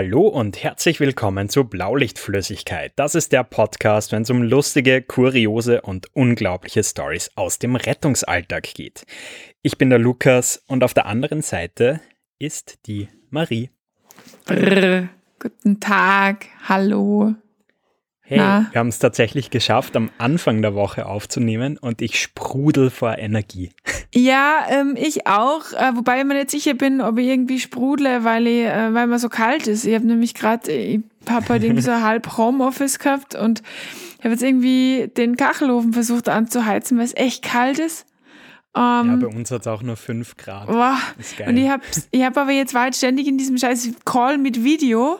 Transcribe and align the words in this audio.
Hallo 0.00 0.28
und 0.28 0.62
herzlich 0.62 1.00
willkommen 1.00 1.48
zu 1.48 1.64
Blaulichtflüssigkeit. 1.64 2.92
Das 2.94 3.16
ist 3.16 3.32
der 3.32 3.42
Podcast, 3.42 4.12
wenn 4.12 4.22
es 4.22 4.30
um 4.30 4.44
lustige, 4.44 5.02
kuriose 5.02 5.80
und 5.80 6.06
unglaubliche 6.14 6.84
Stories 6.84 7.32
aus 7.34 7.58
dem 7.58 7.74
Rettungsalltag 7.74 8.62
geht. 8.74 9.04
Ich 9.60 9.76
bin 9.76 9.90
der 9.90 9.98
Lukas 9.98 10.62
und 10.68 10.84
auf 10.84 10.94
der 10.94 11.06
anderen 11.06 11.42
Seite 11.42 12.00
ist 12.38 12.86
die 12.86 13.08
Marie. 13.30 13.70
Brr, 14.46 15.08
guten 15.40 15.80
Tag, 15.80 16.46
hallo. 16.68 17.34
Hey, 18.28 18.36
Na? 18.36 18.66
wir 18.72 18.80
haben 18.80 18.88
es 18.88 18.98
tatsächlich 18.98 19.48
geschafft, 19.48 19.96
am 19.96 20.10
Anfang 20.18 20.60
der 20.60 20.74
Woche 20.74 21.06
aufzunehmen 21.06 21.78
und 21.78 22.02
ich 22.02 22.20
sprudel 22.20 22.90
vor 22.90 23.16
Energie. 23.16 23.70
Ja, 24.14 24.66
ähm, 24.68 24.96
ich 24.98 25.26
auch, 25.26 25.72
äh, 25.72 25.96
wobei 25.96 26.18
ich 26.18 26.26
mir 26.26 26.34
nicht 26.34 26.50
sicher 26.50 26.74
bin, 26.74 27.00
ob 27.00 27.16
ich 27.16 27.26
irgendwie 27.26 27.58
sprudle, 27.58 28.24
weil, 28.24 28.46
ich, 28.46 28.66
äh, 28.66 28.92
weil 28.92 29.06
mir 29.06 29.18
so 29.18 29.30
kalt 29.30 29.66
ist. 29.66 29.86
Ich 29.86 29.94
habe 29.94 30.06
nämlich 30.06 30.34
gerade, 30.34 30.70
ich 30.70 31.00
habe 31.26 31.48
halt 31.48 31.62
irgendwie 31.62 31.80
so 31.80 31.92
halb 32.02 32.36
Homeoffice 32.36 32.98
gehabt 32.98 33.34
und 33.34 33.62
ich 34.18 34.24
habe 34.24 34.34
jetzt 34.34 34.42
irgendwie 34.42 35.10
den 35.16 35.36
Kachelofen 35.36 35.94
versucht 35.94 36.28
anzuheizen, 36.28 36.98
weil 36.98 37.06
es 37.06 37.16
echt 37.16 37.42
kalt 37.42 37.78
ist. 37.78 38.04
Um, 38.74 38.82
ja, 38.82 39.02
ähm, 39.04 39.20
bei 39.20 39.26
uns 39.26 39.50
hat 39.50 39.62
es 39.62 39.66
auch 39.68 39.82
nur 39.82 39.96
5 39.96 40.36
Grad. 40.36 40.66
Boah. 40.66 40.98
Und 41.46 41.56
ich 41.56 41.70
habe 41.70 41.82
ich 42.10 42.22
hab 42.22 42.36
aber 42.36 42.52
jetzt 42.52 42.74
war 42.74 42.82
halt 42.82 42.94
ständig 42.94 43.26
in 43.26 43.38
diesem 43.38 43.56
scheiß 43.56 43.88
Call 44.04 44.36
mit 44.36 44.62
Video 44.62 45.18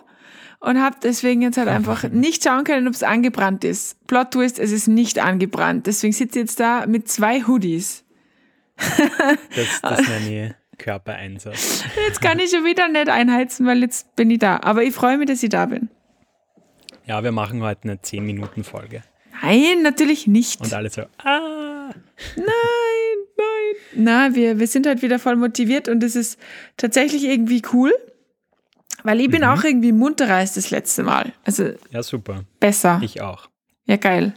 und 0.61 0.81
habe 0.81 0.97
deswegen 1.03 1.43
jetzt 1.43 1.57
halt 1.57 1.69
einfach 1.69 2.05
nicht 2.11 2.45
schauen 2.45 2.65
können, 2.65 2.89
ob 2.89 2.95
es 2.95 3.03
angebrannt 3.03 3.65
ist. 3.65 4.07
Plot 4.07 4.33
Twist, 4.33 4.59
es 4.59 4.73
ist 4.73 4.89
nicht 4.89 5.19
angebrannt. 5.19 5.87
Deswegen 5.87 6.13
sitze 6.13 6.39
ich 6.41 6.45
jetzt 6.45 6.61
da 6.61 6.87
mit 6.87 7.09
zwei 7.09 7.43
Hoodies. 7.43 8.05
das, 9.55 9.81
das 9.83 10.09
nenne 10.09 10.47
ich 10.49 10.79
Körpereinsatz. 10.79 11.85
Jetzt 12.07 12.21
kann 12.21 12.39
ich 12.39 12.51
schon 12.51 12.65
wieder 12.65 12.89
nicht 12.89 13.09
einheizen, 13.09 13.67
weil 13.67 13.81
jetzt 13.81 14.15
bin 14.17 14.31
ich 14.31 14.39
da. 14.39 14.61
Aber 14.63 14.83
ich 14.83 14.95
freue 14.95 15.19
mich, 15.19 15.27
dass 15.27 15.43
ich 15.43 15.51
da 15.51 15.67
bin. 15.67 15.91
Ja, 17.05 17.23
wir 17.25 17.33
machen 17.33 17.63
heute 17.63 17.85
eine 17.85 17.97
10-Minuten-Folge. 17.97 19.03
Nein, 19.43 19.83
natürlich 19.83 20.27
nicht. 20.27 20.61
Und 20.61 20.73
alle 20.73 20.91
so, 20.91 21.03
ah. 21.19 21.91
Nein, 22.37 22.47
nein. 23.37 23.75
Na, 23.95 24.35
wir, 24.35 24.59
wir 24.59 24.67
sind 24.67 24.87
halt 24.87 25.03
wieder 25.03 25.19
voll 25.19 25.37
motiviert 25.37 25.89
und 25.89 26.03
es 26.03 26.17
ist 26.17 26.39
tatsächlich 26.77 27.25
irgendwie 27.25 27.63
cool. 27.73 27.93
Weil 29.09 29.23
ich 29.23 29.31
bin 29.31 29.41
mhm. 29.41 29.49
auch 29.49 29.65
irgendwie 29.65 29.93
munterer 29.93 30.35
als 30.35 30.53
das 30.53 30.71
letzte 30.71 31.03
Mal. 31.03 31.33
Also 31.43 31.71
ja, 31.91 32.03
super. 32.03 32.45
Besser. 32.61 33.01
Ich 33.03 33.23
auch. 33.23 33.49
Ja, 33.87 33.97
geil. 33.97 34.35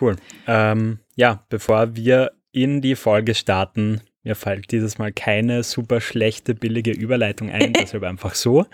Cool. 0.00 0.14
Ähm, 0.46 1.00
ja, 1.16 1.44
bevor 1.48 1.96
wir 1.96 2.30
in 2.52 2.82
die 2.82 2.94
Folge 2.94 3.34
starten, 3.34 4.00
mir 4.22 4.36
fällt 4.36 4.70
dieses 4.70 4.98
Mal 4.98 5.10
keine 5.12 5.64
super 5.64 6.00
schlechte, 6.00 6.54
billige 6.54 6.92
Überleitung 6.92 7.50
ein, 7.50 7.72
deshalb 7.80 8.04
einfach 8.04 8.36
so. 8.36 8.64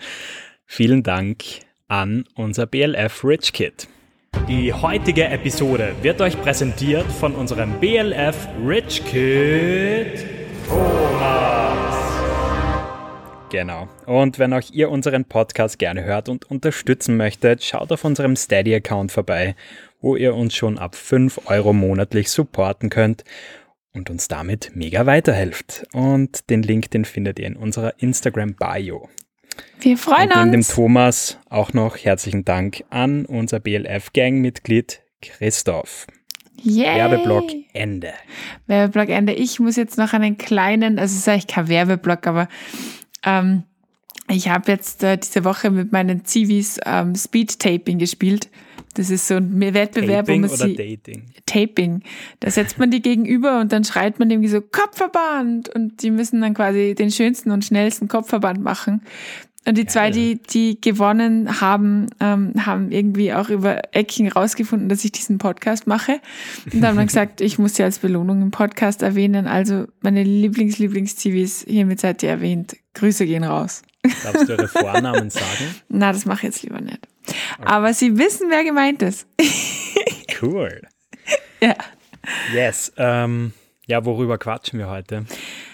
Vielen 0.67 1.01
Dank 1.01 1.45
an 1.87 2.25
unser 2.35 2.67
BLF 2.67 3.23
Rich 3.23 3.53
Kid. 3.53 3.87
Die 4.47 4.71
heutige 4.71 5.25
Episode 5.25 5.95
wird 6.03 6.21
euch 6.21 6.39
präsentiert 6.39 7.11
von 7.11 7.33
unserem 7.33 7.79
BLF 7.79 8.47
Rich 8.63 9.03
Kid 9.05 10.27
Thomas. 10.67 11.10
Genau. 13.51 13.89
Und 14.05 14.39
wenn 14.39 14.53
auch 14.53 14.63
ihr 14.71 14.89
unseren 14.89 15.25
Podcast 15.25 15.77
gerne 15.77 16.05
hört 16.05 16.29
und 16.29 16.49
unterstützen 16.49 17.17
möchtet, 17.17 17.61
schaut 17.63 17.91
auf 17.91 18.05
unserem 18.05 18.37
Steady-Account 18.37 19.11
vorbei, 19.11 19.55
wo 19.99 20.15
ihr 20.15 20.33
uns 20.35 20.55
schon 20.55 20.79
ab 20.79 20.95
5 20.95 21.41
Euro 21.47 21.73
monatlich 21.73 22.29
supporten 22.29 22.89
könnt 22.89 23.25
und 23.93 24.09
uns 24.09 24.29
damit 24.29 24.71
mega 24.73 25.05
weiterhelft. 25.05 25.85
Und 25.91 26.49
den 26.49 26.63
Link, 26.63 26.91
den 26.91 27.03
findet 27.03 27.39
ihr 27.39 27.47
in 27.47 27.57
unserer 27.57 27.93
Instagram-Bio. 28.01 29.09
Wir 29.81 29.97
freuen 29.97 30.31
und 30.31 30.53
uns. 30.53 30.67
dem 30.69 30.75
Thomas 30.75 31.37
auch 31.49 31.73
noch 31.73 31.97
herzlichen 31.97 32.45
Dank 32.45 32.85
an 32.89 33.25
unser 33.25 33.59
BLF-Gang-Mitglied 33.59 35.01
Christoph. 35.21 36.07
Yay. 36.63 36.95
Werbeblock 36.95 37.49
Ende. 37.73 38.13
Werbeblock 38.67 39.09
Ende. 39.09 39.33
Ich 39.33 39.59
muss 39.59 39.75
jetzt 39.75 39.97
noch 39.97 40.13
einen 40.13 40.37
kleinen, 40.37 40.99
also 40.99 41.11
es 41.11 41.19
ist 41.19 41.27
eigentlich 41.27 41.47
kein 41.47 41.67
Werbeblock, 41.67 42.27
aber 42.27 42.47
ähm, 43.23 43.63
ich 44.29 44.49
habe 44.49 44.71
jetzt 44.71 45.03
äh, 45.03 45.17
diese 45.17 45.43
Woche 45.43 45.71
mit 45.71 45.91
meinen 45.91 46.25
Zivis 46.25 46.79
ähm, 46.85 47.15
Speed 47.15 47.59
Taping 47.59 47.97
gespielt. 47.97 48.49
Das 48.93 49.09
ist 49.09 49.27
so 49.27 49.35
ein 49.35 49.59
Wettbewerb, 49.59 50.25
Taping 50.25 50.43
wo 50.43 50.47
man 50.47 50.55
oder 50.55 50.67
sie 50.67 50.75
Dating? 50.75 51.25
Taping. 51.45 52.03
Da 52.39 52.51
setzt 52.51 52.77
man 52.77 52.91
die 52.91 53.01
gegenüber 53.01 53.59
und 53.59 53.71
dann 53.71 53.83
schreit 53.83 54.19
man 54.19 54.29
irgendwie 54.29 54.49
so 54.49 54.61
Kopfverband 54.61 55.69
und 55.69 56.01
die 56.01 56.11
müssen 56.11 56.41
dann 56.41 56.53
quasi 56.53 56.93
den 56.95 57.11
schönsten 57.11 57.51
und 57.51 57.63
schnellsten 57.63 58.07
Kopfverband 58.07 58.61
machen. 58.61 59.01
Und 59.63 59.77
die 59.77 59.85
zwei, 59.85 60.09
die, 60.09 60.41
die 60.41 60.81
gewonnen 60.81 61.61
haben, 61.61 62.07
ähm, 62.19 62.53
haben 62.65 62.91
irgendwie 62.91 63.31
auch 63.31 63.49
über 63.49 63.79
Ecken 63.93 64.27
rausgefunden, 64.27 64.89
dass 64.89 65.05
ich 65.05 65.11
diesen 65.11 65.37
Podcast 65.37 65.85
mache. 65.85 66.19
Und 66.73 66.83
haben 66.83 66.97
dann 66.97 67.07
gesagt, 67.07 67.41
ich 67.41 67.59
muss 67.59 67.75
sie 67.75 67.83
als 67.83 67.99
Belohnung 67.99 68.41
im 68.41 68.49
Podcast 68.49 69.03
erwähnen. 69.03 69.45
Also 69.45 69.85
meine 70.01 70.23
Lieblings-Lieblings-TVs, 70.23 71.65
hiermit 71.67 71.99
seid 71.99 72.23
ihr 72.23 72.29
erwähnt. 72.29 72.75
Grüße 72.95 73.25
gehen 73.27 73.43
raus. 73.43 73.83
Darfst 74.23 74.49
du 74.49 74.53
eure 74.53 74.67
Vornamen 74.67 75.29
sagen? 75.29 75.75
Na, 75.89 76.11
das 76.11 76.25
mache 76.25 76.39
ich 76.39 76.53
jetzt 76.53 76.63
lieber 76.63 76.81
nicht. 76.81 77.07
Okay. 77.27 77.67
Aber 77.67 77.93
sie 77.93 78.17
wissen, 78.17 78.47
wer 78.49 78.63
gemeint 78.63 79.01
ist. 79.01 79.27
cool. 80.41 80.81
Ja. 81.63 81.75
Yes. 82.51 82.91
Ähm, 82.97 83.53
ja, 83.87 84.05
worüber 84.05 84.37
quatschen 84.37 84.79
wir 84.79 84.89
heute? 84.89 85.25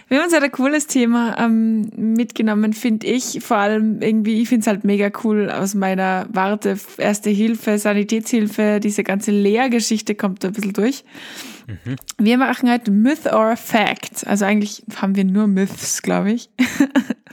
Wir 0.08 0.20
haben 0.20 0.26
uns 0.26 0.34
halt 0.34 0.44
ein 0.44 0.52
cooles 0.52 0.88
Thema 0.88 1.38
ähm, 1.38 1.90
mitgenommen, 1.96 2.72
finde 2.72 3.08
ich. 3.08 3.40
Vor 3.42 3.58
allem 3.58 4.02
irgendwie, 4.02 4.42
ich 4.42 4.48
finde 4.48 4.62
es 4.62 4.68
halt 4.68 4.86
mega 4.86 5.12
cool 5.24 5.52
aus 5.52 5.74
meiner 5.74 6.26
Warte, 6.32 6.78
Erste 6.98 7.30
Hilfe, 7.30 7.78
Sanitätshilfe, 7.78 8.80
diese 8.80 9.04
ganze 9.04 9.32
Lehrgeschichte 9.32 10.16
kommt 10.16 10.44
da 10.44 10.48
ein 10.48 10.54
bisschen 10.54 10.74
durch. 10.74 11.04
Mhm. 11.68 11.98
Wir 12.18 12.38
machen 12.38 12.70
halt 12.70 12.88
Myth 12.88 13.26
or 13.32 13.58
Fact. 13.58 14.26
Also 14.26 14.46
eigentlich 14.46 14.84
haben 14.96 15.16
wir 15.16 15.26
nur 15.26 15.48
Myths, 15.48 16.02
glaube 16.02 16.32
ich. 16.32 16.50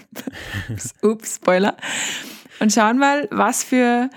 Ups, 1.02 1.36
Spoiler. 1.36 1.76
Und 2.58 2.72
schauen 2.72 2.98
mal, 2.98 3.28
was 3.30 3.62
für 3.62 4.10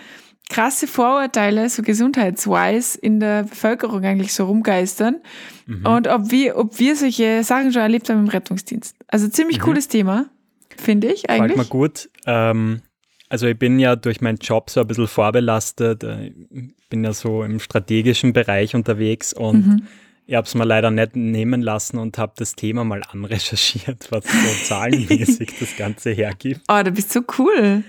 krasse 0.50 0.88
Vorurteile, 0.88 1.69
so 1.69 1.84
gesundheitswise, 1.84 2.97
in 2.97 3.19
der 3.19 3.44
Bevölkerung 3.44 4.03
eigentlich 4.03 4.34
so 4.34 4.45
rumgeistern. 4.45 5.18
Mhm. 5.67 5.85
Und 5.85 6.07
ob 6.07 6.31
wir, 6.31 6.57
ob 6.57 6.79
wir 6.79 6.95
solche 6.95 7.44
Sachen 7.44 7.72
schon 7.72 7.81
erlebt 7.81 8.09
haben 8.09 8.19
im 8.19 8.28
Rettungsdienst. 8.29 8.95
Also 9.07 9.28
ziemlich 9.28 9.59
mhm. 9.59 9.63
cooles 9.63 9.88
Thema, 9.88 10.29
finde 10.75 11.11
ich 11.11 11.29
eigentlich. 11.29 11.57
Frag 11.57 11.57
mal 11.57 11.69
gut. 11.69 12.09
Ähm, 12.25 12.81
also 13.29 13.47
ich 13.47 13.59
bin 13.59 13.77
ja 13.77 13.95
durch 13.95 14.22
meinen 14.22 14.38
Job 14.38 14.69
so 14.69 14.79
ein 14.79 14.88
bisschen 14.88 15.07
vorbelastet. 15.07 16.03
Ich 16.03 16.09
äh, 16.09 16.73
bin 16.89 17.03
ja 17.03 17.11
so 17.13 17.44
im 17.44 17.59
strategischen 17.59 18.31
Bereich 18.31 18.75
unterwegs 18.75 19.33
und 19.33 19.67
mhm. 19.67 19.88
ich 20.25 20.35
habe 20.35 20.47
es 20.47 20.56
mir 20.56 20.63
leider 20.63 20.89
nicht 20.89 21.17
nehmen 21.17 21.61
lassen 21.61 21.97
und 21.97 22.17
habe 22.17 22.33
das 22.38 22.56
Thema 22.56 22.85
mal 22.85 23.03
anrecherchiert, 23.09 24.07
was 24.11 24.23
so 24.23 24.66
zahlenmäßig 24.66 25.53
das 25.59 25.75
Ganze 25.75 26.11
hergibt. 26.11 26.61
Oh, 26.69 26.81
du 26.81 26.91
bist 26.91 27.11
so 27.11 27.22
cool. 27.38 27.83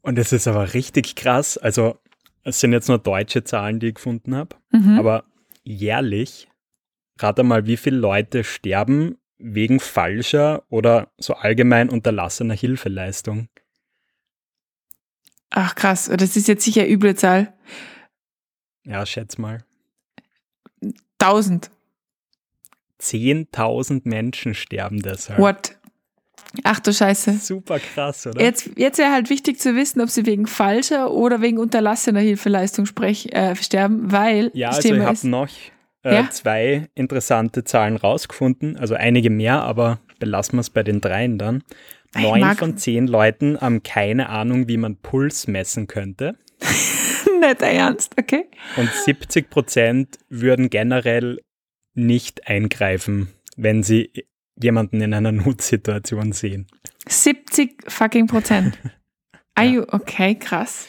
Und 0.00 0.18
es 0.18 0.32
ist 0.32 0.48
aber 0.48 0.72
richtig 0.72 1.14
krass. 1.14 1.58
Also, 1.58 1.98
es 2.42 2.60
sind 2.60 2.72
jetzt 2.72 2.88
nur 2.88 2.98
deutsche 2.98 3.44
Zahlen, 3.44 3.80
die 3.80 3.88
ich 3.88 3.94
gefunden 3.94 4.34
habe. 4.34 4.56
Mhm. 4.70 4.98
Aber 4.98 5.24
jährlich, 5.62 6.48
rate 7.18 7.42
mal, 7.42 7.66
wie 7.66 7.76
viele 7.76 7.96
Leute 7.96 8.44
sterben 8.44 9.18
wegen 9.38 9.80
falscher 9.80 10.62
oder 10.68 11.12
so 11.18 11.34
allgemein 11.34 11.90
unterlassener 11.90 12.54
Hilfeleistung. 12.54 13.48
Ach 15.50 15.74
krass, 15.74 16.10
das 16.16 16.36
ist 16.36 16.48
jetzt 16.48 16.64
sicher 16.64 16.82
eine 16.82 16.90
üble 16.90 17.14
Zahl. 17.14 17.52
Ja, 18.84 19.04
schätz 19.06 19.38
mal. 19.38 19.64
Tausend. 21.18 21.70
Zehntausend 22.98 24.06
Menschen 24.06 24.54
sterben 24.54 25.00
deshalb. 25.00 25.38
What? 25.38 25.76
Ach 26.62 26.80
du 26.80 26.92
Scheiße. 26.92 27.32
Super 27.34 27.80
krass, 27.80 28.26
oder? 28.26 28.40
Jetzt, 28.40 28.70
jetzt 28.76 28.98
wäre 28.98 29.10
halt 29.10 29.30
wichtig 29.30 29.60
zu 29.60 29.74
wissen, 29.74 30.00
ob 30.00 30.10
sie 30.10 30.26
wegen 30.26 30.46
falscher 30.46 31.10
oder 31.10 31.40
wegen 31.40 31.58
unterlassener 31.58 32.20
Hilfeleistung 32.20 32.86
sprech, 32.86 33.32
äh, 33.32 33.56
sterben, 33.56 34.12
weil. 34.12 34.50
Ja, 34.54 34.70
also 34.70 34.92
ich 34.92 35.00
habe 35.00 35.28
noch 35.28 35.48
äh, 36.04 36.14
ja? 36.14 36.30
zwei 36.30 36.88
interessante 36.94 37.64
Zahlen 37.64 37.96
rausgefunden, 37.96 38.76
also 38.76 38.94
einige 38.94 39.30
mehr, 39.30 39.62
aber 39.62 39.98
belassen 40.18 40.56
wir 40.56 40.60
es 40.60 40.70
bei 40.70 40.82
den 40.82 41.00
dreien 41.00 41.38
dann. 41.38 41.62
Neun 42.16 42.54
von 42.54 42.76
zehn 42.76 43.08
Leuten 43.08 43.60
haben 43.60 43.82
keine 43.82 44.28
Ahnung, 44.28 44.68
wie 44.68 44.76
man 44.76 44.96
Puls 44.96 45.48
messen 45.48 45.88
könnte. 45.88 46.36
Nicht 47.40 47.62
ernst, 47.62 48.14
okay. 48.18 48.46
Und 48.76 48.88
70 48.88 49.50
Prozent 49.50 50.18
würden 50.28 50.70
generell 50.70 51.40
nicht 51.94 52.46
eingreifen, 52.46 53.28
wenn 53.56 53.82
sie 53.82 54.10
jemanden 54.60 55.00
in 55.00 55.12
einer 55.12 55.32
Notsituation 55.32 56.32
sehen. 56.32 56.66
70 57.08 57.90
fucking 57.90 58.26
Prozent. 58.26 58.78
Are 59.54 59.66
you 59.66 59.84
okay, 59.88 60.34
krass. 60.34 60.88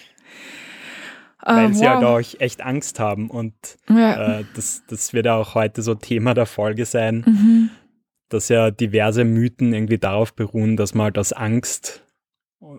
Weil 1.45 1.73
sie 1.73 1.87
halt 1.87 2.01
wow. 2.01 2.15
halt 2.15 2.25
auch 2.35 2.41
echt 2.41 2.61
Angst 2.61 2.99
haben 2.99 3.29
und 3.29 3.53
ja. 3.87 4.39
äh, 4.39 4.45
das, 4.55 4.83
das 4.87 5.13
wird 5.13 5.27
auch 5.27 5.53
heute 5.53 5.83
so 5.83 5.93
Thema 5.93 6.33
der 6.33 6.47
Folge 6.47 6.85
sein, 6.85 7.23
mhm. 7.25 7.69
dass 8.29 8.49
ja 8.49 8.71
diverse 8.71 9.23
Mythen 9.23 9.73
irgendwie 9.73 9.99
darauf 9.99 10.33
beruhen, 10.33 10.75
dass 10.75 10.95
man 10.95 11.05
halt 11.05 11.17
aus 11.19 11.33
Angst 11.33 12.03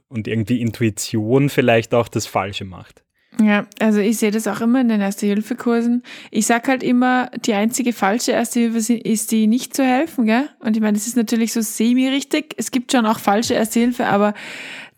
und 0.09 0.27
irgendwie 0.27 0.61
Intuition 0.61 1.49
vielleicht 1.49 1.95
auch 1.95 2.09
das 2.09 2.27
Falsche 2.27 2.65
macht. 2.65 3.05
Ja, 3.43 3.67
also 3.81 4.01
ich 4.01 4.17
sehe 4.17 4.31
das 4.31 4.49
auch 4.49 4.63
immer 4.63 4.81
in 4.81 4.89
den 4.89 5.03
Erste-Hilfe-Kursen. 5.03 6.03
Ich 6.31 6.47
sag 6.47 6.69
halt 6.69 6.83
immer, 6.83 7.31
die 7.45 7.53
einzige 7.53 7.93
falsche 7.93 8.33
Erste 8.33 8.61
Hilfe 8.61 8.95
ist 8.95 9.31
die 9.31 9.47
nicht 9.47 9.77
zu 9.77 9.85
helfen, 9.85 10.25
gell? 10.25 10.49
Und 10.61 10.75
ich 10.75 10.83
meine, 10.83 10.97
das 10.97 11.07
ist 11.07 11.17
natürlich 11.17 11.53
so 11.53 11.61
semi-richtig. 11.61 12.55
Es 12.57 12.71
gibt 12.71 12.93
schon 12.93 13.05
auch 13.05 13.19
falsche 13.19 13.53
Erste 13.53 13.81
Hilfe, 13.81 14.07
aber 14.07 14.33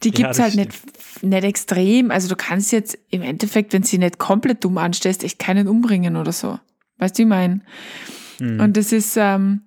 die 0.03 0.11
gibt's 0.11 0.39
ja, 0.39 0.45
halt 0.45 0.55
nicht, 0.55 0.73
nicht 1.23 1.45
extrem. 1.45 2.11
Also 2.11 2.29
du 2.29 2.37
kannst 2.37 2.73
jetzt 2.73 2.99
im 3.11 3.23
Endeffekt, 3.23 3.73
wenn 3.73 3.83
sie 3.83 3.99
nicht 3.99 4.19
komplett 4.19 4.65
dumm 4.65 4.79
anstellst, 4.79 5.25
echt 5.25 5.39
keinen 5.39 5.67
umbringen 5.67 6.17
oder 6.17 6.33
so. 6.33 6.59
Weißt 6.99 7.17
du, 7.17 7.21
wie 7.21 7.23
ich 7.23 7.29
meine? 7.29 7.61
Mhm. 8.39 8.61
Und 8.61 8.77
das 8.77 8.93
ist, 8.93 9.17
ähm, 9.17 9.63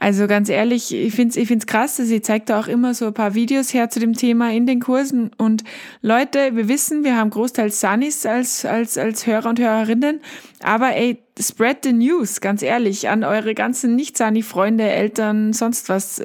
also 0.00 0.28
ganz 0.28 0.48
ehrlich, 0.48 0.94
ich 0.94 1.12
finde 1.12 1.30
es 1.30 1.36
ich 1.36 1.48
find's 1.48 1.66
krass, 1.66 1.96
sie 1.96 2.22
zeigt 2.22 2.50
da 2.50 2.60
auch 2.60 2.68
immer 2.68 2.94
so 2.94 3.06
ein 3.06 3.14
paar 3.14 3.34
Videos 3.34 3.74
her 3.74 3.90
zu 3.90 3.98
dem 3.98 4.14
Thema 4.14 4.52
in 4.52 4.64
den 4.64 4.78
Kursen. 4.78 5.32
Und 5.36 5.64
Leute, 6.02 6.54
wir 6.54 6.68
wissen, 6.68 7.02
wir 7.02 7.16
haben 7.16 7.30
großteils 7.30 7.80
Sunnis 7.80 8.24
als, 8.24 8.64
als, 8.64 8.96
als 8.96 9.26
Hörer 9.26 9.48
und 9.48 9.58
Hörerinnen, 9.58 10.20
aber 10.62 10.94
ey, 10.94 11.18
spread 11.38 11.78
the 11.82 11.92
news, 11.92 12.40
ganz 12.40 12.62
ehrlich, 12.62 13.08
an 13.08 13.24
eure 13.24 13.54
ganzen 13.54 13.96
Nicht-Sunny-Freunde, 13.96 14.84
Eltern, 14.84 15.52
sonst 15.52 15.88
was. 15.88 16.22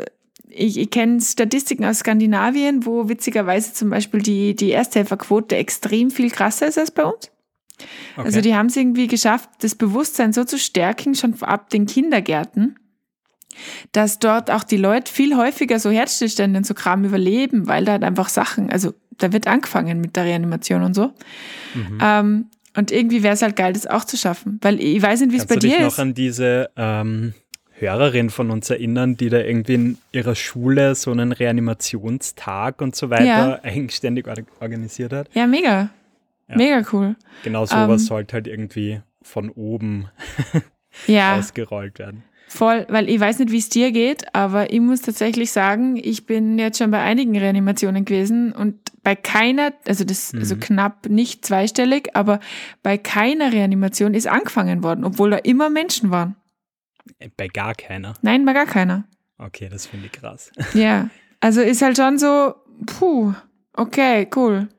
Ich, 0.56 0.78
ich 0.78 0.90
kenne 0.90 1.20
Statistiken 1.22 1.86
aus 1.86 2.00
Skandinavien, 2.00 2.86
wo 2.86 3.10
witzigerweise 3.10 3.74
zum 3.74 3.90
Beispiel 3.90 4.22
die, 4.22 4.56
die 4.56 4.72
Ersthelferquote 4.72 5.56
extrem 5.56 6.12
viel 6.12 6.30
krasser 6.30 6.68
ist 6.68 6.78
als 6.78 6.92
bei 6.92 7.06
uns. 7.06 7.32
Okay. 8.16 8.26
Also 8.26 8.42
die 8.42 8.56
haben 8.56 8.68
es 8.68 8.78
irgendwie 8.78 9.08
geschafft, 9.08 9.50
das 9.60 9.76
Bewusstsein 9.76 10.32
so 10.32 10.44
zu 10.44 10.58
stärken, 10.60 11.16
schon 11.16 11.42
ab 11.42 11.70
den 11.70 11.86
Kindergärten 11.86 12.78
dass 13.92 14.20
dort 14.20 14.52
auch 14.52 14.64
die 14.64 14.78
Leute 14.78 15.12
viel 15.12 15.36
häufiger 15.36 15.80
so 15.80 15.90
Herzstillstände 15.90 16.58
und 16.58 16.66
so 16.66 16.74
Kram 16.74 17.04
überleben, 17.04 17.68
weil 17.68 17.86
da 17.86 17.94
halt 17.94 18.04
einfach 18.04 18.30
Sachen, 18.30 18.70
also 18.70 18.94
da 19.18 19.32
wird 19.32 19.48
angefangen 19.48 20.02
mit 20.02 20.16
der 20.16 20.26
Reanimation 20.26 20.84
und 20.84 20.94
so. 20.94 21.14
Mhm. 21.74 21.98
Ähm, 22.02 22.46
und 22.76 22.92
irgendwie 22.92 23.22
wäre 23.22 23.36
es 23.36 23.44
halt 23.44 23.56
geil, 23.56 23.74
das 23.74 23.86
auch 23.86 24.04
zu 24.04 24.18
schaffen, 24.18 24.60
weil 24.62 24.82
ich 24.82 25.02
weiß 25.02 25.22
nicht, 25.22 25.32
wie 25.32 25.38
es 25.38 25.46
bei 25.46 25.58
dir 25.58 25.68
ist. 25.68 25.74
Kannst 25.74 25.82
du 25.82 25.86
dich 25.86 25.98
noch 25.98 26.00
an 26.00 26.14
diese 26.16 26.70
ähm, 26.76 27.34
Hörerin 27.92 28.30
von 28.30 28.52
uns 28.52 28.70
erinnern, 28.70 29.18
die 29.18 29.30
da 29.30 29.40
irgendwie 29.40 29.74
in 29.74 29.98
ihrer 30.12 30.36
Schule 30.36 30.96
so 30.96 31.12
einen 31.12 31.32
Reanimationstag 31.32 32.82
und 32.82 32.96
so 32.96 33.10
weiter 33.10 33.26
ja. 33.26 33.64
eigenständig 33.64 34.28
organisiert 34.60 35.14
hat? 35.14 35.30
Ja, 35.34 35.48
mega. 35.48 35.90
Ja. 36.50 36.58
Mega 36.58 36.84
cool. 36.92 37.16
Genau 37.44 37.66
sowas 37.66 38.02
ähm, 38.02 38.08
sollte 38.08 38.34
halt 38.34 38.48
irgendwie 38.48 39.02
von 39.22 39.50
oben 39.50 40.10
ja. 41.08 41.38
ausgerollt 41.38 42.00
werden. 42.00 42.24
Voll, 42.48 42.86
weil 42.90 43.10
ich 43.10 43.20
weiß 43.20 43.40
nicht, 43.40 43.52
wie 43.52 43.58
es 43.58 43.70
dir 43.70 43.92
geht, 43.92 44.36
aber 44.36 44.72
ich 44.72 44.80
muss 44.80 45.02
tatsächlich 45.02 45.52
sagen, 45.52 45.96
ich 45.98 46.28
bin 46.28 46.60
jetzt 46.60 46.78
schon 46.78 46.92
bei 46.92 47.02
einigen 47.02 47.36
Reanimationen 47.36 48.06
gewesen 48.06 48.52
und 48.52 48.76
bei 49.02 49.16
keiner, 49.16 49.74
also 49.88 50.04
das 50.04 50.34
mhm. 50.34 50.40
also 50.40 50.56
knapp 50.60 51.10
nicht 51.10 51.46
zweistellig, 51.46 52.16
aber 52.16 52.40
bei 52.84 53.00
keiner 53.00 53.52
Reanimation 53.52 54.14
ist 54.14 54.28
angefangen 54.28 54.84
worden, 54.84 55.04
obwohl 55.04 55.32
da 55.32 55.38
immer 55.38 55.72
Menschen 55.72 56.12
waren. 56.12 56.36
Bei 57.38 57.48
gar 57.48 57.76
keiner? 57.76 58.14
Nein, 58.22 58.46
bei 58.46 58.54
gar 58.54 58.66
keiner. 58.66 59.06
Okay, 59.38 59.70
das 59.70 59.86
finde 59.88 60.08
ich 60.08 60.12
krass. 60.12 60.52
Ja, 60.74 61.10
also 61.40 61.62
ist 61.62 61.82
halt 61.82 61.98
schon 61.98 62.18
so, 62.18 62.56
puh, 62.86 63.34
okay, 63.74 64.28
cool. 64.36 64.70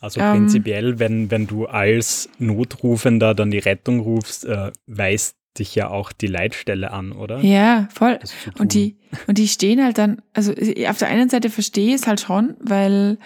Also 0.00 0.20
prinzipiell, 0.20 0.92
ähm, 0.92 0.98
wenn, 0.98 1.30
wenn 1.30 1.46
du 1.46 1.66
als 1.66 2.30
Notrufender 2.38 3.34
dann 3.34 3.50
die 3.50 3.58
Rettung 3.58 4.00
rufst, 4.00 4.46
äh, 4.46 4.72
weißt 4.86 5.36
dich 5.58 5.74
ja 5.74 5.90
auch 5.90 6.12
die 6.12 6.28
Leitstelle 6.28 6.92
an, 6.92 7.12
oder? 7.12 7.40
Ja, 7.40 7.88
voll. 7.92 8.18
Und 8.58 8.72
die, 8.72 8.96
und 9.26 9.36
die 9.36 9.48
stehen 9.48 9.82
halt 9.82 9.98
dann, 9.98 10.22
also 10.32 10.52
auf 10.52 10.98
der 10.98 11.08
einen 11.08 11.28
Seite 11.28 11.50
verstehe 11.50 11.88
ich 11.88 11.94
es 12.02 12.06
halt 12.06 12.20
schon, 12.20 12.54
weil 12.60 13.18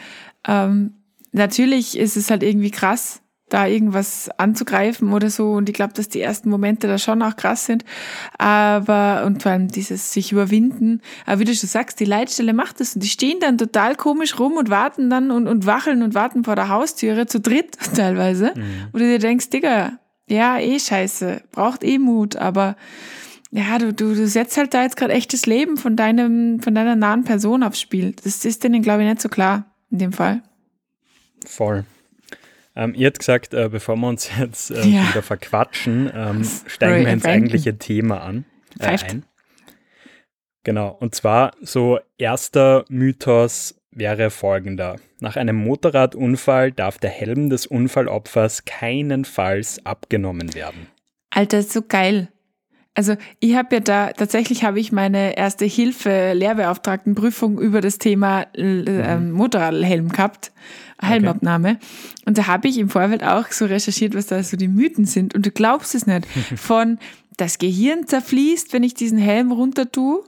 ähm, 0.49 0.95
natürlich 1.33 1.99
ist 1.99 2.17
es 2.17 2.31
halt 2.31 2.43
irgendwie 2.43 2.71
krass, 2.71 3.21
da 3.55 3.69
irgendwas 3.69 4.29
anzugreifen 4.37 5.13
oder 5.13 5.31
so. 5.31 5.53
Und 5.53 5.69
ich 5.69 5.75
glaube, 5.77 5.93
dass 5.95 6.09
die 6.09 6.21
ersten 6.21 6.51
Momente 6.51 6.89
da 6.89 6.99
schon 6.99 7.23
auch 7.23 7.37
krass 7.37 7.67
sind. 7.67 7.85
Aber, 8.37 9.23
und 9.25 9.45
vor 9.45 9.53
allem 9.53 9.69
dieses 9.69 10.13
sich 10.13 10.33
überwinden. 10.33 11.01
Aber 11.25 11.39
wie 11.39 11.45
du 11.45 11.55
schon 11.55 11.69
sagst, 11.69 12.01
die 12.01 12.05
Leitstelle 12.05 12.53
macht 12.53 12.81
das. 12.81 12.97
Und 12.97 13.05
die 13.05 13.09
stehen 13.09 13.39
dann 13.39 13.57
total 13.57 13.95
komisch 13.95 14.41
rum 14.41 14.55
und 14.55 14.71
warten 14.71 15.09
dann 15.09 15.31
und, 15.31 15.47
und 15.47 15.67
wacheln 15.67 16.03
und 16.03 16.15
warten 16.15 16.43
vor 16.43 16.57
der 16.57 16.69
Haustüre 16.69 17.27
zu 17.27 17.39
dritt 17.39 17.79
teilweise. 17.95 18.53
Mhm. 18.57 18.89
Wo 18.93 18.99
du 18.99 19.05
dir 19.05 19.21
denkst, 19.21 19.51
Digga, 19.51 20.01
ja, 20.29 20.59
eh 20.59 20.81
scheiße, 20.81 21.43
braucht 21.53 21.85
eh 21.85 21.99
Mut, 21.99 22.35
aber 22.35 22.77
ja, 23.53 23.79
du, 23.79 23.93
du, 23.93 24.15
du 24.15 24.27
setzt 24.27 24.57
halt 24.57 24.75
da 24.75 24.83
jetzt 24.83 24.97
gerade 24.97 25.13
echtes 25.13 25.47
Leben 25.47 25.77
von 25.77 25.95
deinem, 25.95 26.61
von 26.61 26.75
deiner 26.75 26.97
nahen 26.97 27.23
Person 27.23 27.63
aufs 27.63 27.81
Spiel. 27.81 28.17
Das 28.25 28.45
ist 28.45 28.65
denen, 28.65 28.83
glaube 28.83 29.05
ich, 29.05 29.09
nicht 29.09 29.23
so 29.23 29.29
klar 29.29 29.67
in 29.93 29.99
dem 29.99 30.13
Fall. 30.13 30.43
Voll. 31.47 31.85
Ähm, 32.77 32.95
ihr 32.95 33.07
habt 33.07 33.19
gesagt, 33.19 33.55
äh, 33.55 33.69
bevor 33.71 33.97
wir 33.97 34.09
uns 34.09 34.31
jetzt 34.39 34.71
äh, 34.71 34.87
ja. 34.87 35.09
wieder 35.09 35.23
verquatschen, 35.23 36.11
ähm, 36.15 36.45
steigen 36.67 37.05
wir 37.05 37.13
ins 37.13 37.25
eigentliche 37.25 37.79
Thema 37.79 38.23
an. 38.23 38.45
Äh, 38.79 38.99
ein. 38.99 39.25
Genau, 40.65 40.97
und 40.99 41.15
zwar 41.15 41.53
so 41.61 41.99
erster 42.17 42.85
Mythos 42.89 43.79
wäre 43.91 44.31
folgender. 44.31 44.97
Nach 45.21 45.37
einem 45.37 45.57
Motorradunfall 45.57 46.73
darf 46.73 46.99
der 46.99 47.11
Helm 47.11 47.51
des 47.51 47.67
Unfallopfers 47.67 48.65
keinenfalls 48.65 49.85
abgenommen 49.85 50.55
werden. 50.55 50.89
Alter, 51.31 51.59
ist 51.59 51.73
so 51.73 51.83
geil. 51.83 52.29
Also 52.95 53.17
ich 53.41 53.57
habe 53.57 53.77
ja 53.77 53.81
da, 53.81 54.13
tatsächlich 54.13 54.65
habe 54.65 54.79
ich 54.79 54.93
meine 54.93 55.37
erste 55.37 55.65
Hilfe 55.65 56.33
Lehrbeauftragtenprüfung 56.33 57.61
über 57.61 57.81
das 57.81 57.99
Thema 57.99 58.47
äh, 58.55 59.17
mhm. 59.17 59.33
Motorradhelm 59.33 60.11
gehabt, 60.11 60.53
Helmabnahme. 61.05 61.71
Okay. 61.71 61.79
Und 62.27 62.39
da 62.39 62.47
habe 62.47 62.69
ich 62.69 62.79
im 62.79 62.89
Vorfeld 62.89 63.23
auch 63.23 63.51
so 63.51 63.67
recherchiert, 63.67 64.15
was 64.15 64.27
da 64.27 64.43
so 64.43 64.57
die 64.57 64.69
Mythen 64.69 65.05
sind. 65.05 65.35
Und 65.35 65.47
du 65.47 65.51
glaubst 65.51 65.95
es 65.95 66.07
nicht. 66.07 66.27
Von 66.57 66.99
das 67.37 67.59
Gehirn 67.59 68.07
zerfließt, 68.07 68.73
wenn 68.73 68.83
ich 68.83 68.95
diesen 68.95 69.19
Helm 69.19 69.53
runter 69.53 69.91
tue 69.91 70.25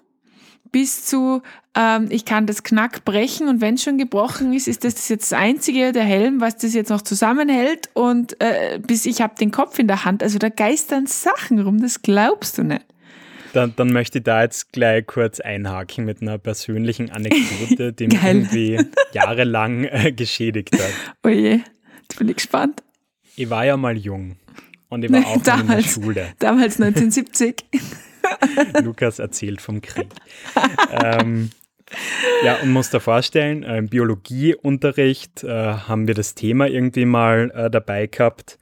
bis 0.72 1.04
zu, 1.06 1.42
ähm, 1.74 2.08
ich 2.10 2.24
kann 2.24 2.46
das 2.46 2.62
Knack 2.62 3.04
brechen 3.04 3.48
und 3.48 3.60
wenn 3.60 3.76
es 3.76 3.82
schon 3.82 3.98
gebrochen 3.98 4.52
ist, 4.52 4.68
ist 4.68 4.84
das 4.84 5.08
jetzt 5.08 5.32
das 5.32 5.38
Einzige, 5.38 5.92
der 5.92 6.02
Helm, 6.02 6.40
was 6.40 6.56
das 6.58 6.74
jetzt 6.74 6.90
noch 6.90 7.02
zusammenhält 7.02 7.88
und 7.94 8.38
äh, 8.42 8.78
bis 8.78 9.06
ich 9.06 9.22
habe 9.22 9.34
den 9.36 9.50
Kopf 9.50 9.78
in 9.78 9.86
der 9.86 10.04
Hand. 10.04 10.22
Also 10.22 10.38
da 10.38 10.48
geistern 10.48 11.06
Sachen 11.06 11.60
rum, 11.60 11.80
das 11.80 12.02
glaubst 12.02 12.58
du 12.58 12.64
nicht. 12.64 12.84
Dann, 13.56 13.72
dann 13.74 13.90
möchte 13.90 14.18
ich 14.18 14.24
da 14.24 14.42
jetzt 14.42 14.70
gleich 14.74 15.06
kurz 15.06 15.40
einhaken 15.40 16.04
mit 16.04 16.20
einer 16.20 16.36
persönlichen 16.36 17.10
Anekdote, 17.10 17.92
die 17.98 18.08
mich 18.08 18.22
irgendwie 18.22 18.78
jahrelang 19.12 19.84
äh, 19.84 20.12
geschädigt 20.12 20.74
hat. 20.74 20.92
Oh 21.24 21.30
je, 21.30 21.60
jetzt 22.02 22.18
bin 22.18 22.28
ich 22.28 22.36
gespannt. 22.36 22.82
Ich 23.34 23.48
war 23.48 23.64
ja 23.64 23.78
mal 23.78 23.96
jung 23.96 24.36
und 24.90 25.06
ich 25.06 25.10
war 25.10 25.26
auch 25.26 25.42
damals, 25.42 25.96
in 25.96 26.02
der 26.02 26.06
Schule. 26.06 26.34
Damals 26.38 26.78
1970. 26.78 27.64
Lukas 28.84 29.20
erzählt 29.20 29.62
vom 29.62 29.80
Krieg. 29.80 30.08
ähm, 31.02 31.48
ja, 32.44 32.56
und 32.56 32.72
muss 32.72 32.90
da 32.90 33.00
vorstellen, 33.00 33.62
äh, 33.62 33.78
im 33.78 33.88
Biologieunterricht 33.88 35.44
äh, 35.44 35.48
haben 35.48 36.06
wir 36.06 36.14
das 36.14 36.34
Thema 36.34 36.66
irgendwie 36.66 37.06
mal 37.06 37.50
äh, 37.54 37.70
dabei 37.70 38.06
gehabt. 38.06 38.58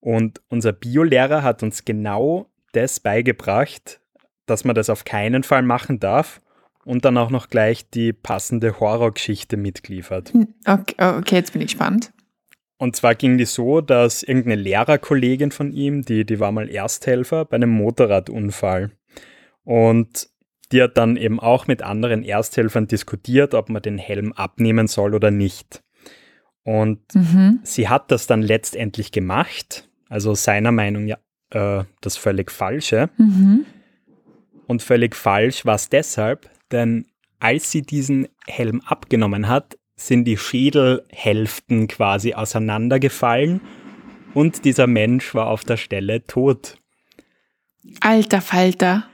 Und 0.00 0.40
unser 0.48 0.72
Biolehrer 0.72 1.44
hat 1.44 1.62
uns 1.62 1.84
genau 1.84 2.50
das 2.72 2.98
beigebracht, 2.98 4.00
dass 4.52 4.64
man 4.64 4.74
das 4.74 4.90
auf 4.90 5.04
keinen 5.04 5.42
Fall 5.42 5.62
machen 5.62 5.98
darf 5.98 6.42
und 6.84 7.06
dann 7.06 7.16
auch 7.16 7.30
noch 7.30 7.48
gleich 7.48 7.88
die 7.88 8.12
passende 8.12 8.78
Horrorgeschichte 8.78 9.56
mitgeliefert. 9.56 10.34
Hm, 10.34 10.48
okay, 10.66 10.94
okay, 10.98 11.36
jetzt 11.36 11.54
bin 11.54 11.62
ich 11.62 11.68
gespannt. 11.68 12.12
Und 12.76 12.94
zwar 12.94 13.14
ging 13.14 13.38
die 13.38 13.46
so, 13.46 13.80
dass 13.80 14.22
irgendeine 14.22 14.56
Lehrerkollegin 14.56 15.52
von 15.52 15.72
ihm, 15.72 16.02
die, 16.02 16.26
die 16.26 16.38
war 16.38 16.52
mal 16.52 16.68
Ersthelfer 16.68 17.46
bei 17.46 17.54
einem 17.54 17.70
Motorradunfall. 17.70 18.90
Und 19.64 20.28
die 20.72 20.82
hat 20.82 20.98
dann 20.98 21.16
eben 21.16 21.40
auch 21.40 21.66
mit 21.66 21.82
anderen 21.82 22.22
Ersthelfern 22.22 22.88
diskutiert, 22.88 23.54
ob 23.54 23.70
man 23.70 23.80
den 23.80 23.98
Helm 23.98 24.32
abnehmen 24.32 24.86
soll 24.86 25.14
oder 25.14 25.30
nicht. 25.30 25.82
Und 26.64 27.00
mhm. 27.14 27.60
sie 27.62 27.88
hat 27.88 28.10
das 28.10 28.26
dann 28.26 28.42
letztendlich 28.42 29.12
gemacht, 29.12 29.88
also 30.08 30.34
seiner 30.34 30.72
Meinung 30.72 31.06
ja 31.06 31.16
äh, 31.50 31.84
das 32.00 32.16
völlig 32.16 32.50
Falsche. 32.50 33.08
Mhm. 33.16 33.64
Und 34.72 34.80
völlig 34.80 35.14
falsch 35.14 35.66
war 35.66 35.74
es 35.74 35.90
deshalb, 35.90 36.48
denn 36.70 37.04
als 37.40 37.70
sie 37.70 37.82
diesen 37.82 38.26
Helm 38.46 38.80
abgenommen 38.80 39.46
hat, 39.46 39.76
sind 39.96 40.24
die 40.24 40.38
Schädelhälften 40.38 41.88
quasi 41.88 42.32
auseinandergefallen 42.32 43.60
und 44.32 44.64
dieser 44.64 44.86
Mensch 44.86 45.34
war 45.34 45.48
auf 45.48 45.64
der 45.64 45.76
Stelle 45.76 46.24
tot. 46.24 46.78
Alter 48.00 48.40
Falter. 48.40 49.04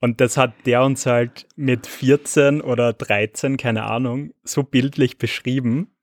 Und 0.00 0.20
das 0.20 0.36
hat 0.36 0.52
der 0.66 0.82
uns 0.82 1.06
halt 1.06 1.46
mit 1.54 1.86
14 1.86 2.60
oder 2.60 2.92
13, 2.92 3.56
keine 3.56 3.84
Ahnung, 3.84 4.32
so 4.42 4.64
bildlich 4.64 5.16
beschrieben, 5.16 5.94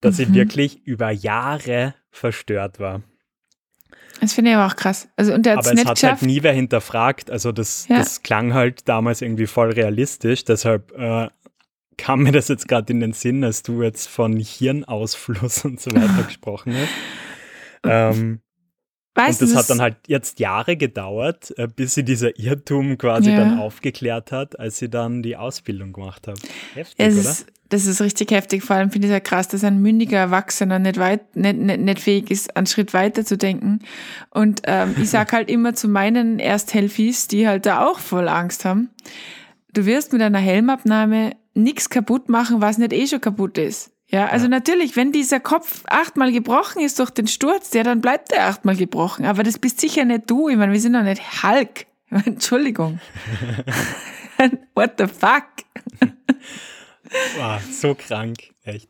dass 0.00 0.18
mhm. 0.18 0.24
ich 0.24 0.34
wirklich 0.34 0.84
über 0.84 1.12
Jahre 1.12 1.94
verstört 2.10 2.80
war. 2.80 3.04
Das 4.20 4.32
finde 4.32 4.50
ich 4.50 4.56
aber 4.56 4.66
auch 4.66 4.76
krass. 4.76 5.08
Also, 5.16 5.34
und 5.34 5.44
der 5.44 5.58
aber 5.58 5.72
es 5.72 5.84
hat 5.84 6.02
halt 6.02 6.22
nie 6.22 6.42
wer 6.42 6.52
hinterfragt. 6.52 7.30
Also 7.30 7.52
das, 7.52 7.86
ja. 7.88 7.98
das 7.98 8.22
klang 8.22 8.54
halt 8.54 8.88
damals 8.88 9.22
irgendwie 9.22 9.46
voll 9.46 9.70
realistisch. 9.70 10.44
Deshalb 10.44 10.92
äh, 10.96 11.28
kam 11.96 12.22
mir 12.22 12.32
das 12.32 12.48
jetzt 12.48 12.68
gerade 12.68 12.92
in 12.92 13.00
den 13.00 13.12
Sinn, 13.12 13.44
als 13.44 13.62
du 13.62 13.82
jetzt 13.82 14.08
von 14.08 14.36
Hirnausfluss 14.36 15.64
und 15.64 15.80
so 15.80 15.90
weiter 15.92 16.22
gesprochen 16.26 16.74
hast. 16.74 16.90
Ähm, 17.84 18.40
weißt 19.16 19.42
und 19.42 19.50
das 19.50 19.56
hat 19.56 19.70
dann 19.70 19.80
halt 19.80 19.96
jetzt 20.06 20.38
Jahre 20.38 20.76
gedauert, 20.76 21.52
äh, 21.56 21.68
bis 21.68 21.94
sie 21.94 22.04
dieser 22.04 22.38
Irrtum 22.38 22.98
quasi 22.98 23.30
ja. 23.30 23.38
dann 23.38 23.58
aufgeklärt 23.58 24.32
hat, 24.32 24.58
als 24.58 24.78
sie 24.78 24.88
dann 24.88 25.22
die 25.22 25.36
Ausbildung 25.36 25.92
gemacht 25.92 26.28
hat. 26.28 26.38
Heftig, 26.74 26.94
es 26.98 27.18
oder? 27.18 27.30
Ist, 27.30 27.46
das 27.68 27.86
ist 27.86 28.00
richtig 28.00 28.30
heftig. 28.30 28.62
Vor 28.62 28.76
allem 28.76 28.90
finde 28.90 29.08
ich 29.08 29.12
es 29.12 29.16
ja 29.16 29.20
krass, 29.20 29.48
dass 29.48 29.64
ein 29.64 29.82
mündiger 29.82 30.18
Erwachsener 30.18 30.78
nicht, 30.78 30.98
weit, 30.98 31.34
nicht, 31.34 31.56
nicht, 31.56 31.80
nicht 31.80 32.00
fähig 32.00 32.30
ist, 32.30 32.56
einen 32.56 32.66
Schritt 32.66 32.94
weiter 32.94 33.24
zu 33.24 33.36
denken. 33.36 33.80
Und 34.30 34.62
ähm, 34.64 34.94
ich 35.00 35.10
sage 35.10 35.32
halt 35.36 35.50
immer 35.50 35.74
zu 35.74 35.88
meinen 35.88 36.38
Ersthelfis, 36.38 37.28
die 37.28 37.48
halt 37.48 37.66
da 37.66 37.84
auch 37.86 37.98
voll 37.98 38.28
Angst 38.28 38.64
haben, 38.64 38.90
du 39.72 39.84
wirst 39.86 40.12
mit 40.12 40.22
einer 40.22 40.38
Helmabnahme 40.38 41.32
nichts 41.54 41.90
kaputt 41.90 42.28
machen, 42.28 42.60
was 42.60 42.78
nicht 42.78 42.92
eh 42.92 43.06
schon 43.06 43.20
kaputt 43.20 43.58
ist. 43.58 43.90
Ja, 44.08 44.26
also 44.26 44.46
ja. 44.46 44.50
natürlich, 44.50 44.96
wenn 44.96 45.10
dieser 45.10 45.40
Kopf 45.40 45.82
achtmal 45.86 46.32
gebrochen 46.32 46.80
ist 46.82 46.98
durch 46.98 47.10
den 47.10 47.26
Sturz, 47.26 47.74
ja, 47.74 47.82
dann 47.82 48.00
bleibt 48.00 48.32
er 48.32 48.46
achtmal 48.46 48.76
gebrochen. 48.76 49.24
Aber 49.24 49.42
das 49.42 49.58
bist 49.58 49.80
sicher 49.80 50.04
nicht 50.04 50.30
du. 50.30 50.48
Ich 50.48 50.56
meine, 50.56 50.72
wir 50.72 50.80
sind 50.80 50.92
doch 50.92 51.02
nicht 51.02 51.42
Hulk. 51.42 51.86
Entschuldigung. 52.24 53.00
What 54.74 54.94
the 54.98 55.06
fuck? 55.06 55.46
wow, 57.38 57.60
so 57.70 57.94
krank, 57.94 58.50
echt. 58.64 58.88